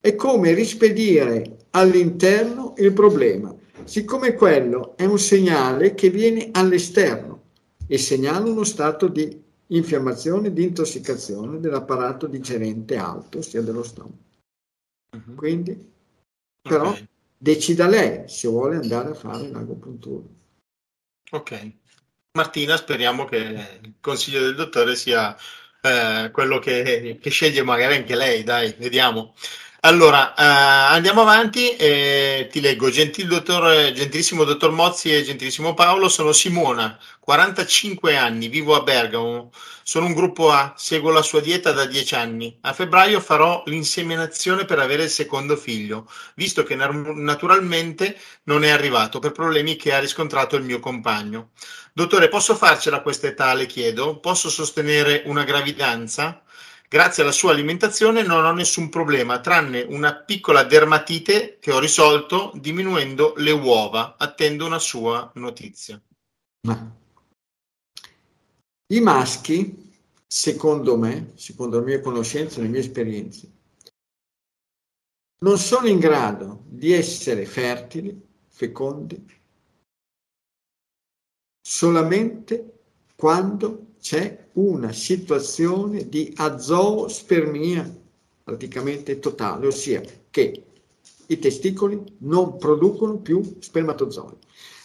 è 0.00 0.14
come 0.14 0.54
rispedire 0.54 1.66
all'interno 1.70 2.72
il 2.78 2.92
problema, 2.94 3.54
siccome 3.84 4.32
quello 4.32 4.96
è 4.96 5.04
un 5.04 5.18
segnale 5.18 5.94
che 5.94 6.08
viene 6.08 6.48
all'esterno 6.52 7.42
e 7.86 7.98
segnala 7.98 8.48
uno 8.48 8.64
stato 8.64 9.08
di 9.08 9.42
infiammazione, 9.66 10.52
di 10.52 10.62
intossicazione 10.62 11.60
dell'apparato 11.60 12.26
digerente 12.26 12.96
alto, 12.96 13.42
sia 13.42 13.60
dello 13.60 13.82
stomaco. 13.82 14.29
Uh-huh. 15.12 15.34
Quindi, 15.34 15.92
però, 16.62 16.90
okay. 16.90 17.06
decida 17.36 17.86
lei 17.86 18.28
se 18.28 18.48
vuole 18.48 18.76
andare 18.76 19.10
a 19.10 19.14
fare 19.14 19.48
l'agopuntura. 19.48 20.26
Ok. 21.32 21.72
Martina, 22.32 22.76
speriamo 22.76 23.24
che 23.24 23.36
il 23.36 23.94
consiglio 24.00 24.40
del 24.40 24.54
dottore 24.54 24.94
sia 24.94 25.36
eh, 25.80 26.30
quello 26.32 26.58
che, 26.58 27.18
che, 27.20 27.30
sceglie 27.30 27.62
magari 27.62 27.96
anche 27.96 28.14
lei, 28.14 28.44
dai, 28.44 28.74
vediamo. 28.78 29.34
Allora, 29.80 30.34
eh, 30.34 30.94
andiamo 30.94 31.22
avanti, 31.22 31.74
eh, 31.76 32.48
ti 32.50 32.60
leggo, 32.60 32.90
Gentil 32.90 33.28
dottor, 33.28 33.92
gentilissimo 33.92 34.44
dottor 34.44 34.70
Mozzi 34.70 35.12
e 35.12 35.22
gentilissimo 35.22 35.74
Paolo, 35.74 36.08
sono 36.08 36.32
Simona, 36.32 36.98
45 37.30 38.16
anni, 38.16 38.48
vivo 38.48 38.74
a 38.74 38.82
Bergamo, 38.82 39.52
sono 39.84 40.06
un 40.06 40.14
gruppo 40.14 40.50
A, 40.50 40.74
seguo 40.76 41.12
la 41.12 41.22
sua 41.22 41.40
dieta 41.40 41.70
da 41.70 41.84
10 41.84 42.14
anni. 42.16 42.58
A 42.62 42.72
febbraio 42.72 43.20
farò 43.20 43.62
l'inseminazione 43.66 44.64
per 44.64 44.80
avere 44.80 45.04
il 45.04 45.10
secondo 45.10 45.56
figlio, 45.56 46.10
visto 46.34 46.64
che 46.64 46.74
naturalmente 46.74 48.18
non 48.44 48.64
è 48.64 48.70
arrivato 48.70 49.20
per 49.20 49.30
problemi 49.30 49.76
che 49.76 49.94
ha 49.94 50.00
riscontrato 50.00 50.56
il 50.56 50.64
mio 50.64 50.80
compagno. 50.80 51.50
Dottore, 51.92 52.26
posso 52.26 52.56
farcela 52.56 52.96
a 52.96 53.00
questa 53.00 53.28
età, 53.28 53.54
le 53.54 53.66
chiedo? 53.66 54.18
Posso 54.18 54.50
sostenere 54.50 55.22
una 55.26 55.44
gravidanza? 55.44 56.42
Grazie 56.88 57.22
alla 57.22 57.30
sua 57.30 57.52
alimentazione 57.52 58.24
non 58.24 58.44
ho 58.44 58.52
nessun 58.52 58.88
problema, 58.88 59.38
tranne 59.38 59.86
una 59.88 60.16
piccola 60.16 60.64
dermatite 60.64 61.58
che 61.60 61.70
ho 61.70 61.78
risolto 61.78 62.50
diminuendo 62.56 63.34
le 63.36 63.52
uova. 63.52 64.16
Attendo 64.18 64.66
una 64.66 64.80
sua 64.80 65.30
notizia. 65.34 66.02
I 68.92 69.00
maschi, 69.00 69.92
secondo 70.26 70.96
me, 70.96 71.32
secondo 71.36 71.78
le 71.78 71.84
mie 71.84 72.00
conoscenze, 72.00 72.60
le 72.60 72.68
mie 72.68 72.80
esperienze, 72.80 73.48
non 75.42 75.58
sono 75.58 75.86
in 75.86 75.98
grado 75.98 76.64
di 76.66 76.92
essere 76.92 77.46
fertili, 77.46 78.20
fecondi, 78.48 79.24
solamente 81.60 82.78
quando 83.14 83.94
c'è 84.00 84.48
una 84.54 84.92
situazione 84.92 86.08
di 86.08 86.32
azoospermia 86.36 87.98
praticamente 88.42 89.20
totale, 89.20 89.68
ossia 89.68 90.02
che 90.30 90.64
i 91.26 91.38
testicoli 91.38 92.02
non 92.18 92.58
producono 92.58 93.18
più 93.18 93.58
spermatozoi. 93.60 94.36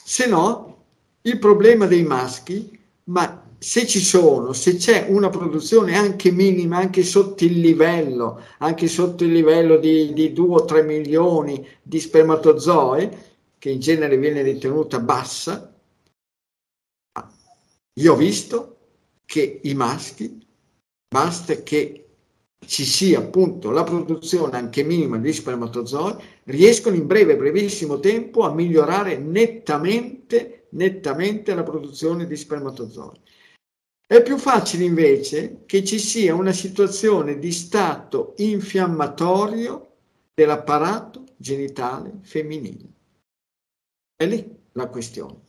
Se 0.04 0.28
no, 0.28 0.84
il 1.22 1.40
problema 1.40 1.88
dei 1.88 2.04
maschi, 2.04 2.80
ma 3.06 3.45
se 3.58 3.88
ci 3.88 4.00
sono, 4.00 4.54
se 4.54 4.76
c'è 4.76 5.08
una 5.10 5.30
produzione 5.30 5.96
anche 5.96 6.32
minima, 6.32 6.78
anche 6.78 7.04
sotto 7.04 7.44
il 7.44 7.60
livello, 7.60 8.42
anche 8.60 8.88
sotto 8.88 9.24
il 9.24 9.32
livello 9.32 9.78
di, 9.78 10.14
di 10.14 10.34
2 10.34 10.56
o 10.56 10.66
3 10.66 10.84
milioni 10.84 11.66
di 11.82 12.00
spermatozoi, 12.00 13.10
che 13.58 13.70
in 13.70 13.80
genere 13.80 14.18
viene 14.18 14.42
ritenuta 14.42 15.00
bassa, 15.00 15.74
io 17.98 18.14
ho 18.14 18.16
visto 18.16 18.78
che 19.26 19.62
i 19.64 19.74
maschi, 19.74 20.46
basta 21.08 21.64
che 21.64 22.06
ci 22.66 22.84
sia 22.84 23.20
appunto 23.20 23.72
la 23.72 23.84
produzione 23.84 24.58
anche 24.58 24.84
minima 24.84 25.18
di 25.18 25.32
spermatozoi, 25.32 26.16
riescono 26.46 26.96
in 26.96 27.08
breve, 27.08 27.38
brevissimo 27.38 28.00
tempo 28.00 28.44
a 28.44 28.54
migliorare 28.54 29.18
nettamente, 29.18 30.68
nettamente 30.72 31.54
la 31.56 31.64
produzione 31.64 32.28
di 32.28 32.36
spermatozoi. 32.36 33.20
È 34.08 34.22
più 34.22 34.38
facile 34.38 34.84
invece 34.84 35.64
che 35.66 35.84
ci 35.84 35.98
sia 35.98 36.36
una 36.36 36.52
situazione 36.52 37.40
di 37.40 37.52
stato 37.52 38.36
infiammatorio 38.38 39.94
dell'apparato 40.32 41.24
genitale 41.38 42.20
femminile. 42.22 42.88
È 44.16 44.28
lì 44.28 44.48
la 44.74 44.88
questione. 44.90 45.42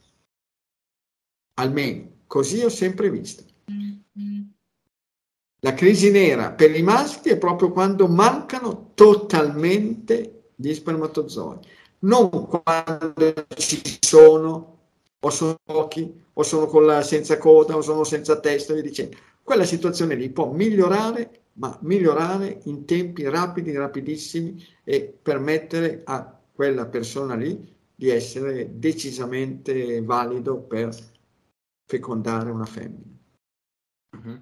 Almeno 1.58 2.22
così 2.26 2.62
ho 2.62 2.70
sempre 2.70 3.10
visto. 3.10 3.44
La 5.60 5.74
crisi 5.74 6.10
nera 6.10 6.52
per 6.52 6.74
i 6.74 6.82
maschi 6.82 7.28
è 7.28 7.36
proprio 7.36 7.70
quando 7.72 8.08
mancano 8.08 8.92
totalmente 8.94 10.52
gli 10.54 10.72
spermatozoi, 10.72 11.58
non 12.00 12.30
quando 12.30 13.46
ci 13.56 13.98
sono 14.00 14.75
o 15.26 15.30
sono 15.30 15.56
pochi 15.62 16.24
o 16.32 16.42
sono 16.42 16.66
con 16.66 16.86
la, 16.86 17.02
senza 17.02 17.36
coda 17.38 17.76
o 17.76 17.82
sono 17.82 18.04
senza 18.04 18.38
testa 18.38 18.74
e 18.74 18.82
dicendo. 18.82 19.16
Quella 19.42 19.64
situazione 19.64 20.14
lì 20.14 20.30
può 20.30 20.50
migliorare, 20.52 21.42
ma 21.54 21.76
migliorare 21.82 22.60
in 22.64 22.84
tempi 22.84 23.28
rapidi, 23.28 23.72
rapidissimi 23.72 24.64
e 24.84 25.18
permettere 25.20 26.02
a 26.04 26.38
quella 26.52 26.86
persona 26.86 27.34
lì 27.34 27.74
di 27.94 28.08
essere 28.08 28.78
decisamente 28.78 30.02
valido 30.02 30.58
per 30.58 30.94
fecondare 31.86 32.50
una 32.50 32.64
femmina. 32.64 33.18
Uh-huh. 34.16 34.40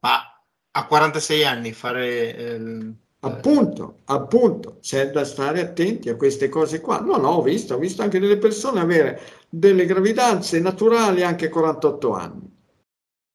Ma 0.00 0.44
a 0.70 0.86
46 0.86 1.44
anni 1.44 1.72
fare... 1.72 2.36
Eh, 2.36 2.92
appunto, 3.20 4.00
appunto, 4.04 4.78
c'è 4.80 5.10
da 5.10 5.24
stare 5.24 5.60
attenti 5.60 6.10
a 6.10 6.16
queste 6.16 6.48
cose 6.48 6.80
qua. 6.80 7.00
No, 7.00 7.16
no, 7.16 7.28
ho 7.30 7.42
visto, 7.42 7.74
ho 7.74 7.78
visto 7.78 8.02
anche 8.02 8.18
delle 8.18 8.36
persone 8.36 8.80
avere 8.80 9.20
delle 9.58 9.86
gravidanze 9.86 10.60
naturali 10.60 11.22
anche 11.22 11.46
a 11.46 11.50
48 11.50 12.12
anni. 12.12 12.56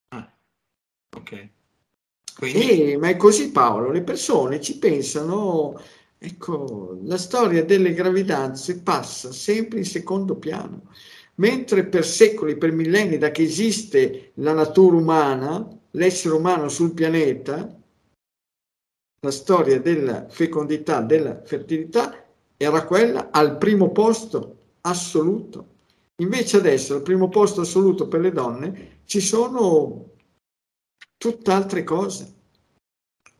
Ah, 0.09 0.31
ok. 1.15 1.49
Quindi... 2.37 2.91
E, 2.91 2.97
ma 2.97 3.09
è 3.09 3.17
così 3.17 3.51
Paolo, 3.51 3.91
le 3.91 4.01
persone 4.01 4.61
ci 4.61 4.77
pensano, 4.77 5.79
ecco, 6.17 6.97
la 7.03 7.17
storia 7.17 7.63
delle 7.63 7.93
gravidanze 7.93 8.81
passa 8.81 9.31
sempre 9.31 9.79
in 9.79 9.85
secondo 9.85 10.35
piano 10.35 10.87
mentre 11.39 11.85
per 11.85 12.05
secoli, 12.05 12.57
per 12.57 12.71
millenni, 12.71 13.17
da 13.17 13.31
che 13.31 13.43
esiste 13.43 14.31
la 14.35 14.53
natura 14.53 14.97
umana, 14.97 15.67
l'essere 15.91 16.35
umano 16.35 16.67
sul 16.67 16.93
pianeta, 16.93 17.75
la 19.21 19.31
storia 19.31 19.79
della 19.79 20.27
fecondità, 20.29 21.01
della 21.01 21.41
fertilità 21.43 22.25
era 22.55 22.85
quella 22.85 23.29
al 23.31 23.57
primo 23.57 23.91
posto 23.91 24.57
assoluto. 24.81 25.77
Invece 26.19 26.57
adesso 26.57 26.95
al 26.95 27.01
primo 27.01 27.29
posto 27.29 27.61
assoluto 27.61 28.07
per 28.07 28.21
le 28.21 28.31
donne 28.31 29.01
ci 29.05 29.21
sono 29.21 30.11
tutt'altre 31.17 31.83
cose. 31.83 32.35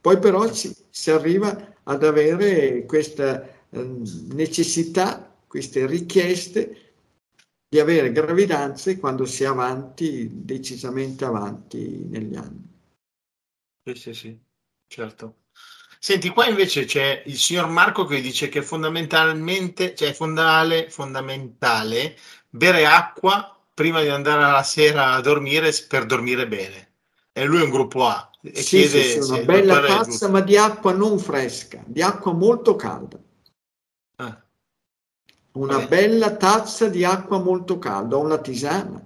Poi 0.02 0.18
però 0.20 0.52
ci, 0.52 0.74
si 0.90 1.12
arriva 1.12 1.76
ad 1.84 2.04
avere 2.04 2.86
questa 2.86 3.44
eh, 3.70 4.02
necessità, 4.32 5.36
queste 5.48 5.86
richieste 5.86 6.94
di 7.68 7.80
avere 7.80 8.12
gravidanze 8.12 8.98
quando 8.98 9.26
si 9.26 9.44
è 9.44 9.48
avanti, 9.48 10.30
decisamente 10.32 11.26
avanti 11.26 12.06
negli 12.06 12.36
anni. 12.36 12.68
Sì, 13.84 13.96
sì, 13.96 14.14
sì, 14.14 14.40
certo. 14.88 15.36
Senti, 16.02 16.30
qua 16.30 16.48
invece 16.48 16.86
c'è 16.86 17.24
il 17.26 17.38
signor 17.38 17.68
Marco 17.68 18.06
che 18.06 18.22
dice 18.22 18.48
che 18.48 18.62
fondamentalmente, 18.62 19.96
cioè 19.96 20.10
è 20.10 20.14
fondamentale, 20.14 20.90
fondamentale 20.90 22.16
bere 22.50 22.86
acqua 22.86 23.56
prima 23.74 24.02
di 24.02 24.10
andare 24.10 24.44
alla 24.44 24.64
sera 24.64 25.14
a 25.14 25.22
dormire 25.22 25.72
per 25.88 26.06
dormire 26.06 26.48
bene. 26.48 26.88
E 27.32 27.46
lui 27.46 27.62
è 27.62 27.64
un 27.64 27.70
gruppo 27.70 28.06
A. 28.06 28.30
E 28.42 28.62
sì, 28.62 28.78
chiede 28.78 29.02
sì, 29.04 29.22
sì, 29.22 29.32
una 29.32 29.44
bella 29.44 29.80
tazza, 29.82 30.28
ma 30.28 30.42
di 30.42 30.58
acqua 30.58 30.92
non 30.92 31.20
fresca, 31.20 31.84
di 31.86 32.02
acqua 32.02 32.34
molto 32.34 32.76
calda 32.76 33.20
una 35.60 35.86
bella 35.86 36.36
tazza 36.36 36.88
di 36.88 37.04
acqua 37.04 37.40
molto 37.40 37.80
calda 37.80 38.18
o 38.18 38.22
una 38.22 38.38
tisana, 38.38 39.04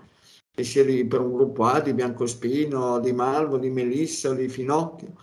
che 0.52 0.64
sia 0.64 0.84
di, 0.84 1.06
per 1.06 1.22
un 1.22 1.34
gruppo 1.34 1.66
A 1.66 1.80
di 1.80 1.94
biancospino, 1.94 3.00
di 3.00 3.12
malvo, 3.14 3.58
di 3.58 3.70
melissa 3.70 4.34
di 4.34 4.50
finocchio, 4.50 5.16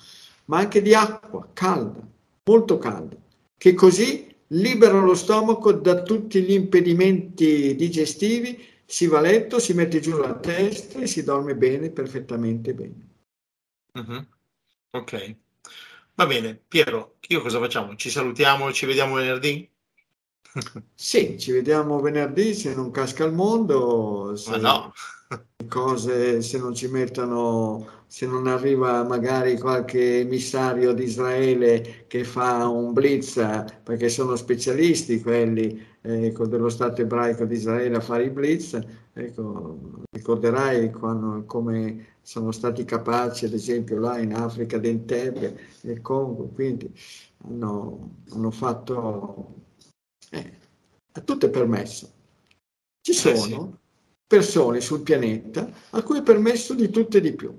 ma 0.46 0.58
anche 0.58 0.82
di 0.82 0.94
acqua 0.94 1.48
calda, 1.52 2.00
molto 2.44 2.78
calda, 2.78 3.16
che 3.56 3.74
così 3.74 4.29
libera 4.52 5.00
lo 5.00 5.14
stomaco 5.14 5.72
da 5.72 6.02
tutti 6.02 6.42
gli 6.42 6.52
impedimenti 6.52 7.74
digestivi, 7.74 8.66
si 8.84 9.06
va 9.06 9.18
a 9.18 9.22
letto, 9.22 9.58
si 9.58 9.72
mette 9.72 10.00
giù 10.00 10.16
la 10.16 10.34
testa 10.34 11.00
e 11.00 11.06
si 11.06 11.22
dorme 11.22 11.54
bene, 11.54 11.90
perfettamente 11.90 12.74
bene. 12.74 13.08
Uh-huh. 13.92 14.26
Ok, 14.90 15.36
va 16.14 16.26
bene. 16.26 16.60
Piero, 16.66 17.16
io 17.28 17.40
cosa 17.40 17.58
facciamo? 17.58 17.94
Ci 17.94 18.10
salutiamo, 18.10 18.72
ci 18.72 18.86
vediamo 18.86 19.14
venerdì? 19.14 19.68
Sì, 20.94 21.38
ci 21.38 21.52
vediamo 21.52 22.00
venerdì 22.00 22.54
se 22.54 22.74
non 22.74 22.90
casca 22.90 23.24
il 23.24 23.32
mondo, 23.32 24.34
se, 24.34 24.56
no. 24.56 24.92
Cose, 25.70 26.42
se 26.42 26.58
non 26.58 26.74
ci 26.74 26.88
mettono, 26.88 27.86
se 28.06 28.26
non 28.26 28.48
arriva 28.48 29.04
magari 29.04 29.58
qualche 29.58 30.20
emissario 30.20 30.92
di 30.92 31.04
Israele 31.04 32.04
che 32.08 32.24
fa 32.24 32.66
un 32.66 32.92
blitz, 32.92 33.36
perché 33.82 34.08
sono 34.08 34.34
specialisti 34.36 35.20
quelli 35.20 35.80
ecco, 36.00 36.46
dello 36.46 36.68
Stato 36.68 37.02
ebraico 37.02 37.44
di 37.44 37.54
Israele 37.54 37.96
a 37.96 38.00
fare 38.00 38.24
i 38.24 38.30
blitz, 38.30 38.78
ecco, 39.12 40.02
ricorderai 40.10 40.90
quando, 40.90 41.44
come 41.46 42.16
sono 42.20 42.50
stati 42.50 42.84
capaci, 42.84 43.44
ad 43.44 43.52
esempio 43.52 43.98
là 44.00 44.18
in 44.18 44.34
Africa 44.34 44.76
d'Entebbe, 44.76 45.58
nel 45.82 46.00
Congo, 46.00 46.48
quindi 46.48 46.92
hanno, 47.44 48.16
hanno 48.30 48.50
fatto 48.50 49.54
eh, 50.30 50.52
a 51.12 51.20
tutto 51.20 51.46
è 51.46 51.50
permesso. 51.50 52.10
Ci 53.02 53.12
sono 53.12 53.34
eh 53.34 53.38
sì. 53.38 53.78
Persone 54.30 54.80
sul 54.80 55.00
pianeta 55.00 55.68
a 55.90 56.02
cui 56.04 56.18
è 56.18 56.22
permesso 56.22 56.74
di 56.74 56.88
tutto 56.88 57.16
e 57.16 57.20
di 57.20 57.32
più. 57.32 57.52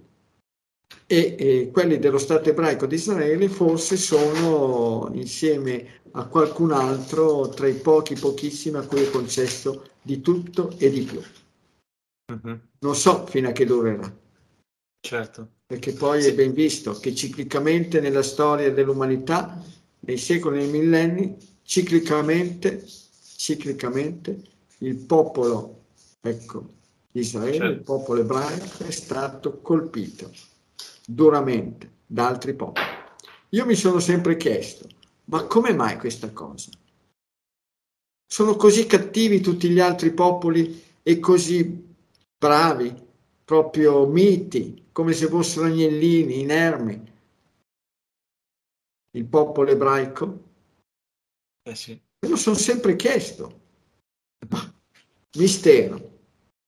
E, 1.05 1.35
e 1.37 1.69
quelli 1.69 1.99
dello 1.99 2.17
Stato 2.17 2.47
ebraico 2.47 2.85
di 2.85 2.95
Israele 2.95 3.49
forse 3.49 3.97
sono 3.97 5.09
insieme 5.11 5.99
a 6.11 6.25
qualcun 6.27 6.71
altro 6.71 7.49
tra 7.49 7.67
i 7.67 7.73
pochi, 7.73 8.15
pochissimi 8.15 8.77
a 8.77 8.83
cui 8.83 9.01
è 9.01 9.09
concesso 9.09 9.89
di 10.01 10.21
tutto 10.21 10.73
e 10.77 10.89
di 10.89 11.01
più. 11.01 11.21
Uh-huh. 12.31 12.59
Non 12.79 12.95
so 12.95 13.25
fino 13.27 13.49
a 13.49 13.51
che 13.51 13.65
durerà. 13.65 14.19
Certo. 15.01 15.49
Perché 15.65 15.91
poi 15.91 16.21
sì. 16.21 16.29
è 16.29 16.33
ben 16.33 16.53
visto 16.53 16.93
che 16.93 17.13
ciclicamente 17.13 17.99
nella 17.99 18.23
storia 18.23 18.71
dell'umanità, 18.71 19.61
nei 19.99 20.17
secoli 20.17 20.59
e 20.59 20.61
nei 20.61 20.79
millenni, 20.79 21.35
ciclicamente, 21.63 22.85
ciclicamente 23.35 24.41
il 24.77 24.95
popolo, 24.95 25.79
ecco, 26.21 26.67
Israele, 27.13 27.57
certo. 27.57 27.71
il 27.71 27.81
popolo 27.81 28.21
ebraico 28.21 28.83
è 28.83 28.91
stato 28.91 29.59
colpito 29.59 30.31
duramente 31.05 31.99
da 32.05 32.27
altri 32.27 32.53
popoli. 32.53 32.85
Io 33.49 33.65
mi 33.65 33.75
sono 33.75 33.99
sempre 33.99 34.37
chiesto, 34.37 34.87
ma 35.25 35.45
come 35.45 35.73
mai 35.73 35.97
questa 35.97 36.31
cosa? 36.31 36.69
Sono 38.25 38.55
così 38.55 38.85
cattivi 38.85 39.41
tutti 39.41 39.69
gli 39.69 39.79
altri 39.79 40.13
popoli 40.13 40.81
e 41.03 41.19
così 41.19 41.89
bravi, 42.37 42.95
proprio 43.43 44.07
miti, 44.07 44.87
come 44.93 45.11
se 45.11 45.27
fossero 45.27 45.65
agnellini, 45.65 46.39
inermi. 46.39 47.11
Il 49.11 49.25
popolo 49.25 49.69
ebraico? 49.69 50.43
Eh 51.63 51.75
sì. 51.75 52.01
Me 52.19 52.29
lo 52.29 52.37
sono 52.37 52.55
sempre 52.55 52.95
chiesto. 52.95 53.59
Ma, 54.47 54.70
mistero. 55.37 56.09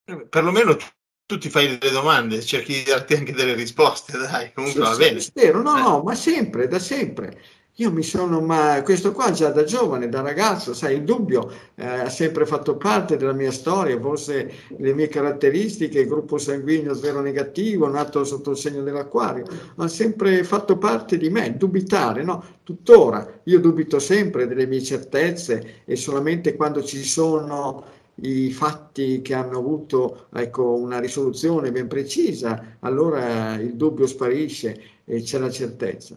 Eh, 0.05 0.27
perlomeno 0.27 0.75
tu, 0.75 0.85
tu, 1.25 1.37
ti 1.37 1.49
fai 1.49 1.77
delle 1.77 1.91
domande, 1.91 2.41
cerchi 2.41 2.73
di 2.73 2.83
darti 2.83 3.15
anche 3.15 3.33
delle 3.33 3.53
risposte, 3.53 4.17
dai, 4.17 4.51
comunque 4.53 4.83
sì, 4.83 4.89
va 4.89 4.95
bene. 4.95 5.13
Mistero, 5.13 5.61
no, 5.61 5.77
eh. 5.77 5.81
no, 5.81 6.01
ma 6.03 6.15
sempre, 6.15 6.67
da 6.67 6.79
sempre. 6.79 7.41
Io 7.77 7.91
mi 7.91 8.03
sono, 8.03 8.39
ma 8.39 8.83
questo 8.83 9.13
qua 9.13 9.31
già 9.31 9.49
da 9.49 9.63
giovane, 9.63 10.07
da 10.07 10.21
ragazzo, 10.21 10.75
sai, 10.75 10.97
il 10.97 11.03
dubbio 11.03 11.51
eh, 11.73 11.83
ha 11.83 12.09
sempre 12.09 12.45
fatto 12.45 12.77
parte 12.77 13.17
della 13.17 13.33
mia 13.33 13.51
storia, 13.51 13.99
forse 13.99 14.53
le 14.77 14.93
mie 14.93 15.07
caratteristiche, 15.07 16.01
il 16.01 16.07
gruppo 16.07 16.37
sanguigno 16.37 16.93
zero 16.93 17.19
negativo, 17.21 17.87
nato 17.87 18.23
sotto 18.25 18.51
il 18.51 18.57
segno 18.57 18.83
dell'acquario, 18.83 19.45
ha 19.77 19.87
sempre 19.87 20.43
fatto 20.43 20.77
parte 20.77 21.17
di 21.17 21.31
me, 21.31 21.57
dubitare, 21.57 22.21
no? 22.21 22.45
Tuttora 22.61 23.41
io 23.45 23.59
dubito 23.59 23.97
sempre 23.97 24.45
delle 24.45 24.67
mie 24.67 24.83
certezze 24.83 25.81
e 25.83 25.95
solamente 25.95 26.55
quando 26.55 26.83
ci 26.83 27.03
sono 27.03 27.83
i 28.15 28.51
fatti 28.51 29.21
che 29.21 29.33
hanno 29.33 29.57
avuto 29.57 30.27
ecco, 30.33 30.73
una 30.73 30.99
risoluzione 30.99 31.71
ben 31.71 31.87
precisa, 31.87 32.77
allora 32.79 33.55
il 33.55 33.75
dubbio 33.75 34.05
sparisce 34.05 35.01
e 35.03 35.21
c'è 35.21 35.39
la 35.39 35.49
certezza. 35.49 36.15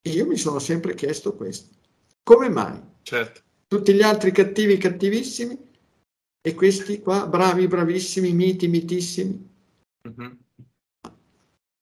E 0.00 0.10
io 0.10 0.26
mi 0.26 0.36
sono 0.36 0.58
sempre 0.58 0.94
chiesto 0.94 1.34
questo. 1.34 1.74
Come 2.22 2.48
mai? 2.48 2.80
Certo. 3.02 3.40
Tutti 3.66 3.92
gli 3.94 4.02
altri 4.02 4.32
cattivi, 4.32 4.76
cattivissimi, 4.76 5.56
e 6.40 6.54
questi 6.54 7.00
qua 7.00 7.26
bravi, 7.26 7.66
bravissimi, 7.66 8.32
miti, 8.32 8.68
mitissimi. 8.68 9.48
Mm-hmm. 10.08 10.32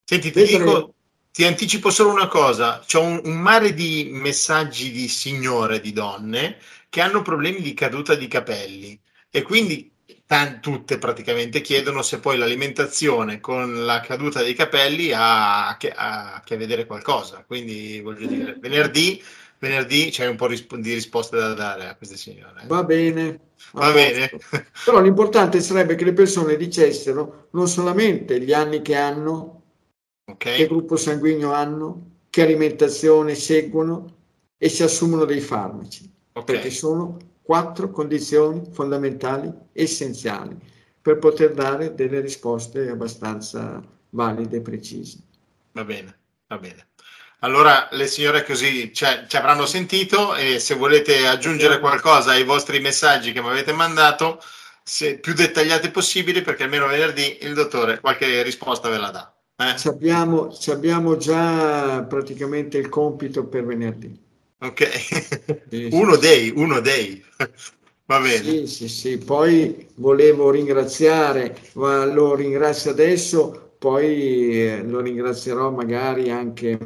Senti, 0.05 0.31
ti, 0.31 0.45
dico, 0.45 0.95
ti 1.33 1.45
anticipo 1.45 1.91
solo 1.91 2.12
una 2.12 2.29
cosa, 2.29 2.83
c'è 2.85 2.99
un, 2.99 3.21
un, 3.25 3.41
mare 3.41 3.75
di 3.75 4.09
messaggi 4.12 4.91
di 4.91 5.09
signore, 5.09 5.81
di 5.81 5.93
donne, 5.93 6.59
che 6.89 7.01
hanno 7.01 7.23
problemi 7.23 7.61
di 7.61 7.75
caduta 7.75 8.14
di 8.14 8.29
capelli 8.29 8.99
e 9.37 9.43
quindi 9.43 9.93
t- 10.24 10.61
tutte 10.61 10.97
praticamente 10.97 11.61
chiedono 11.61 12.01
se 12.01 12.20
poi 12.20 12.39
l'alimentazione 12.39 13.39
con 13.39 13.84
la 13.84 14.01
caduta 14.01 14.41
dei 14.41 14.55
capelli 14.55 15.12
ha 15.12 15.68
a 15.68 15.76
che, 15.76 15.91
ha 15.91 16.37
a, 16.37 16.43
che 16.43 16.57
vedere 16.57 16.87
qualcosa. 16.87 17.45
Quindi 17.47 18.01
voglio 18.01 18.26
dire, 18.26 18.57
venerdì, 18.59 19.22
venerdì 19.59 20.09
c'è 20.09 20.26
un 20.26 20.37
po' 20.37 20.49
di 20.49 20.95
risposte 20.95 21.37
da 21.37 21.53
dare 21.53 21.87
a 21.87 21.97
queste 21.97 22.16
signore. 22.16 22.62
Va 22.66 22.82
bene. 22.82 23.41
Va 23.72 23.93
bene. 23.93 24.30
Però 24.87 25.03
l'importante 25.03 25.61
sarebbe 25.61 25.97
che 25.97 26.05
le 26.05 26.14
persone 26.14 26.57
dicessero 26.57 27.49
non 27.51 27.68
solamente 27.68 28.41
gli 28.41 28.55
anni 28.55 28.80
che 28.80 28.95
hanno, 28.95 29.64
okay. 30.24 30.57
che 30.57 30.66
gruppo 30.66 30.97
sanguigno 30.97 31.53
hanno, 31.53 32.20
che 32.30 32.41
alimentazione 32.41 33.34
seguono 33.34 34.14
e 34.57 34.70
si 34.70 34.82
assumono 34.82 35.26
dei 35.26 35.41
farmaci, 35.41 36.11
okay. 36.32 36.55
perché 36.55 36.70
sono 36.70 37.26
quattro 37.47 37.93
condizioni 37.93 38.69
fondamentali, 38.73 39.53
essenziali, 39.73 40.59
per 41.01 41.19
poter 41.19 41.55
dare 41.55 41.95
delle 41.95 42.19
risposte 42.19 42.89
abbastanza 42.91 43.81
valide 44.11 44.57
e 44.57 44.61
precise. 44.61 45.19
Va 45.71 45.85
bene, 45.85 46.19
va 46.49 46.59
bene. 46.59 46.89
Allora 47.41 47.87
le 47.93 48.09
signore 48.09 48.45
così 48.45 48.93
cioè, 48.93 49.27
ci 49.29 49.37
avranno 49.37 49.65
sentito 49.65 50.35
e 50.35 50.59
se 50.59 50.75
volete 50.75 51.29
aggiungere 51.29 51.79
qualcosa 51.79 52.33
ai 52.33 52.43
vostri 52.43 52.81
messaggi 52.81 53.31
che 53.31 53.41
mi 53.41 53.49
avete 53.49 53.73
mandato, 53.73 54.43
se 54.83 55.21
più 55.21 55.33
dettagliati 55.33 55.91
possibili, 55.91 56.43
perché 56.43 56.65
almeno 56.65 56.89
venerdì 56.89 57.39
il 57.43 57.55
dottore 57.55 58.01
qualche 58.01 58.43
risposta 58.43 58.89
ve 58.89 58.99
la 58.99 59.11
dà. 59.11 59.33
Eh? 59.59 59.79
Ci, 59.79 59.87
abbiamo, 59.87 60.53
ci 60.53 60.73
abbiamo 60.73 61.17
già 61.17 62.03
praticamente 62.03 62.77
il 62.79 62.89
compito 62.89 63.47
per 63.47 63.65
venerdì. 63.65 64.26
Ok, 64.59 64.89
sì, 65.69 65.89
uno 65.93 66.15
sì. 66.15 66.21
dei, 66.21 66.53
uno 66.55 66.81
dei. 66.81 67.23
Va 68.07 68.21
bene. 68.21 68.43
Sì, 68.43 68.67
sì, 68.67 68.89
sì. 68.89 69.19
Poi 69.19 69.89
volevo 69.97 70.51
ringraziare, 70.51 71.57
ma 71.75 72.07
lo 72.07 72.35
ringrazio 72.35 72.91
adesso, 72.91 73.75
poi 73.79 74.67
eh, 74.67 74.83
lo 74.83 75.01
ringrazierò 75.01 75.71
magari 75.71 76.31
anche, 76.31 76.79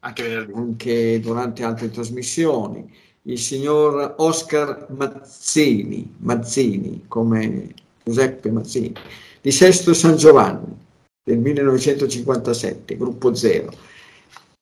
anche, 0.00 0.48
anche 0.52 1.20
durante 1.20 1.62
altre 1.62 1.90
trasmissioni. 1.90 2.92
Il 3.22 3.38
signor 3.38 4.14
Oscar 4.18 4.86
Mazzini, 4.90 6.14
Mazzini, 6.18 7.04
come 7.06 7.74
Giuseppe 8.02 8.50
Mazzini, 8.50 8.94
di 9.40 9.52
Sesto 9.52 9.94
San 9.94 10.16
Giovanni 10.16 10.76
del 11.22 11.38
1957, 11.38 12.96
gruppo 12.96 13.34
zero 13.34 13.70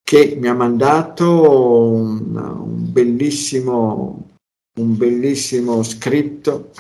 che 0.09 0.37
mi 0.39 0.47
ha 0.47 0.55
mandato 0.55 1.29
un, 1.91 2.37
un, 2.37 2.93
bellissimo, 2.93 4.29
un 4.79 4.97
bellissimo 4.97 5.83
scritto, 5.83 6.71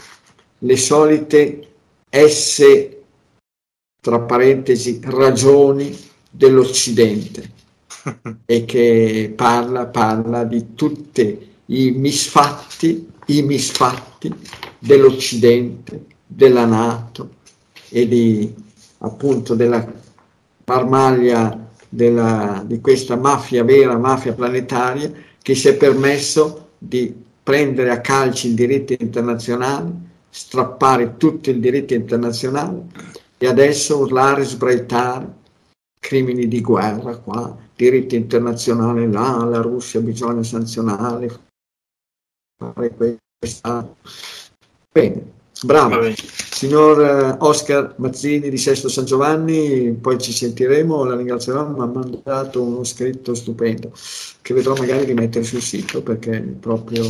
le 0.58 0.76
solite 0.76 1.74
S, 2.08 2.88
tra 4.00 4.20
parentesi, 4.20 5.00
ragioni 5.02 5.92
dell'Occidente 6.30 7.50
e 8.46 8.64
che 8.64 9.32
parla, 9.34 9.86
parla 9.86 10.44
di 10.44 10.74
tutti 10.76 11.50
i 11.66 11.90
misfatti, 11.90 13.10
i 13.26 13.42
misfatti 13.42 14.32
dell'Occidente, 14.78 16.04
della 16.24 16.64
Nato 16.64 17.30
e 17.88 18.06
di 18.06 18.54
appunto 18.98 19.56
della 19.56 19.84
marmaglia 20.64 21.65
della, 21.88 22.62
di 22.66 22.80
questa 22.80 23.16
mafia 23.16 23.64
vera, 23.64 23.96
mafia 23.96 24.32
planetaria, 24.32 25.12
che 25.40 25.54
si 25.54 25.68
è 25.68 25.76
permesso 25.76 26.70
di 26.78 27.14
prendere 27.42 27.90
a 27.90 28.00
calci 28.00 28.48
il 28.48 28.54
diritto 28.54 28.94
internazionale, 28.98 29.92
strappare 30.28 31.16
tutto 31.16 31.50
il 31.50 31.60
diritto 31.60 31.94
internazionale 31.94 32.86
e 33.38 33.46
adesso 33.46 33.98
urlare, 33.98 34.44
sbraitare, 34.44 35.34
crimini 35.98 36.48
di 36.48 36.60
guerra 36.60 37.16
qua, 37.18 37.56
diritto 37.74 38.14
internazionale 38.14 39.06
là, 39.06 39.44
la 39.44 39.60
Russia 39.60 40.00
bisogna 40.00 40.42
sanzionare, 40.42 41.30
fare 42.56 42.94
questo. 43.38 43.96
Bene, 44.90 45.35
Bravo, 45.62 46.12
signor 46.50 47.02
eh, 47.02 47.36
Oscar 47.40 47.94
Mazzini 47.96 48.50
di 48.50 48.58
Sesto 48.58 48.88
San 48.88 49.06
Giovanni, 49.06 49.92
poi 49.92 50.18
ci 50.18 50.32
sentiremo, 50.32 51.04
la 51.04 51.16
ringrazierò, 51.16 51.66
mi 51.68 51.80
ha 51.80 51.86
mandato 51.86 52.62
uno 52.62 52.84
scritto 52.84 53.34
stupendo 53.34 53.90
che 54.42 54.52
vedrò 54.52 54.74
magari 54.74 55.06
di 55.06 55.14
mettere 55.14 55.44
sul 55.44 55.62
sito 55.62 56.02
perché 56.02 56.32
è 56.32 56.42
proprio 56.42 57.04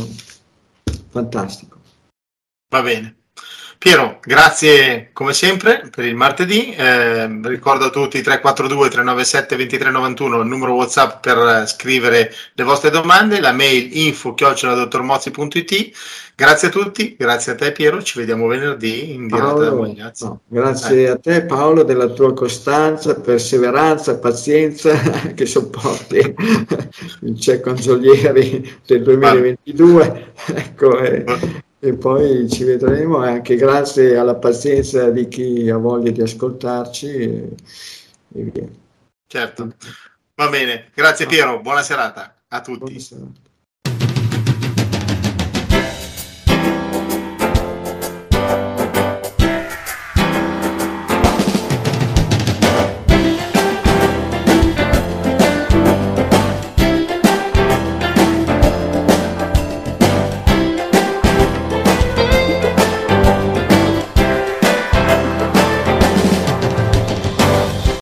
fantastico. 1.09 1.77
Va 2.69 2.81
bene. 2.81 3.16
Piero, 3.79 4.19
grazie 4.23 5.09
come 5.13 5.33
sempre 5.33 5.87
per 5.95 6.03
il 6.05 6.15
martedì. 6.15 6.73
Eh, 6.73 7.27
ricordo 7.43 7.85
a 7.85 7.89
tutti 7.89 8.21
342 8.21 8.89
397 8.89 9.55
2391 9.55 10.41
il 10.41 10.47
numero 10.47 10.73
WhatsApp 10.73 11.21
per 11.21 11.67
scrivere 11.67 12.33
le 12.53 12.63
vostre 12.63 12.89
domande, 12.89 13.39
la 13.39 13.51
mail 13.51 13.95
info 13.95 14.33
chioccioladottormozzi.it. 14.33 15.91
Grazie 16.35 16.67
a 16.67 16.71
tutti, 16.71 17.15
grazie 17.17 17.51
a 17.51 17.55
te 17.55 17.71
Piero, 17.71 18.01
ci 18.01 18.17
vediamo 18.17 18.47
venerdì 18.47 19.13
in 19.13 19.27
diretta 19.27 19.45
Paolo, 19.45 19.63
da 19.63 19.73
Mogliazzi. 19.73 20.23
No, 20.23 20.41
grazie 20.47 21.01
eh. 21.03 21.09
a 21.09 21.17
te 21.17 21.43
Paolo 21.43 21.83
della 21.83 22.07
tua 22.07 22.33
costanza, 22.33 23.19
perseveranza, 23.19 24.17
pazienza 24.17 24.95
che 25.35 25.45
sopporti 25.45 26.17
il 27.21 27.39
cieco 27.39 27.69
Angiolieri 27.69 28.79
del 28.87 29.03
2022. 29.03 30.33
Ecco, 30.47 30.99
eh 30.99 31.65
e 31.79 31.95
poi 31.95 32.49
ci 32.49 32.63
vedremo 32.63 33.17
anche 33.17 33.55
grazie 33.55 34.17
alla 34.17 34.35
pazienza 34.35 35.09
di 35.09 35.27
chi 35.27 35.69
ha 35.69 35.77
voglia 35.77 36.11
di 36.11 36.21
ascoltarci 36.21 37.07
e, 37.07 37.55
e 38.33 38.43
via. 38.43 38.67
Certo, 39.27 39.73
va 40.35 40.49
bene, 40.49 40.89
grazie 40.93 41.25
Piero, 41.25 41.59
buona 41.61 41.81
serata 41.81 42.35
a 42.47 42.61
tutti. 42.61 42.99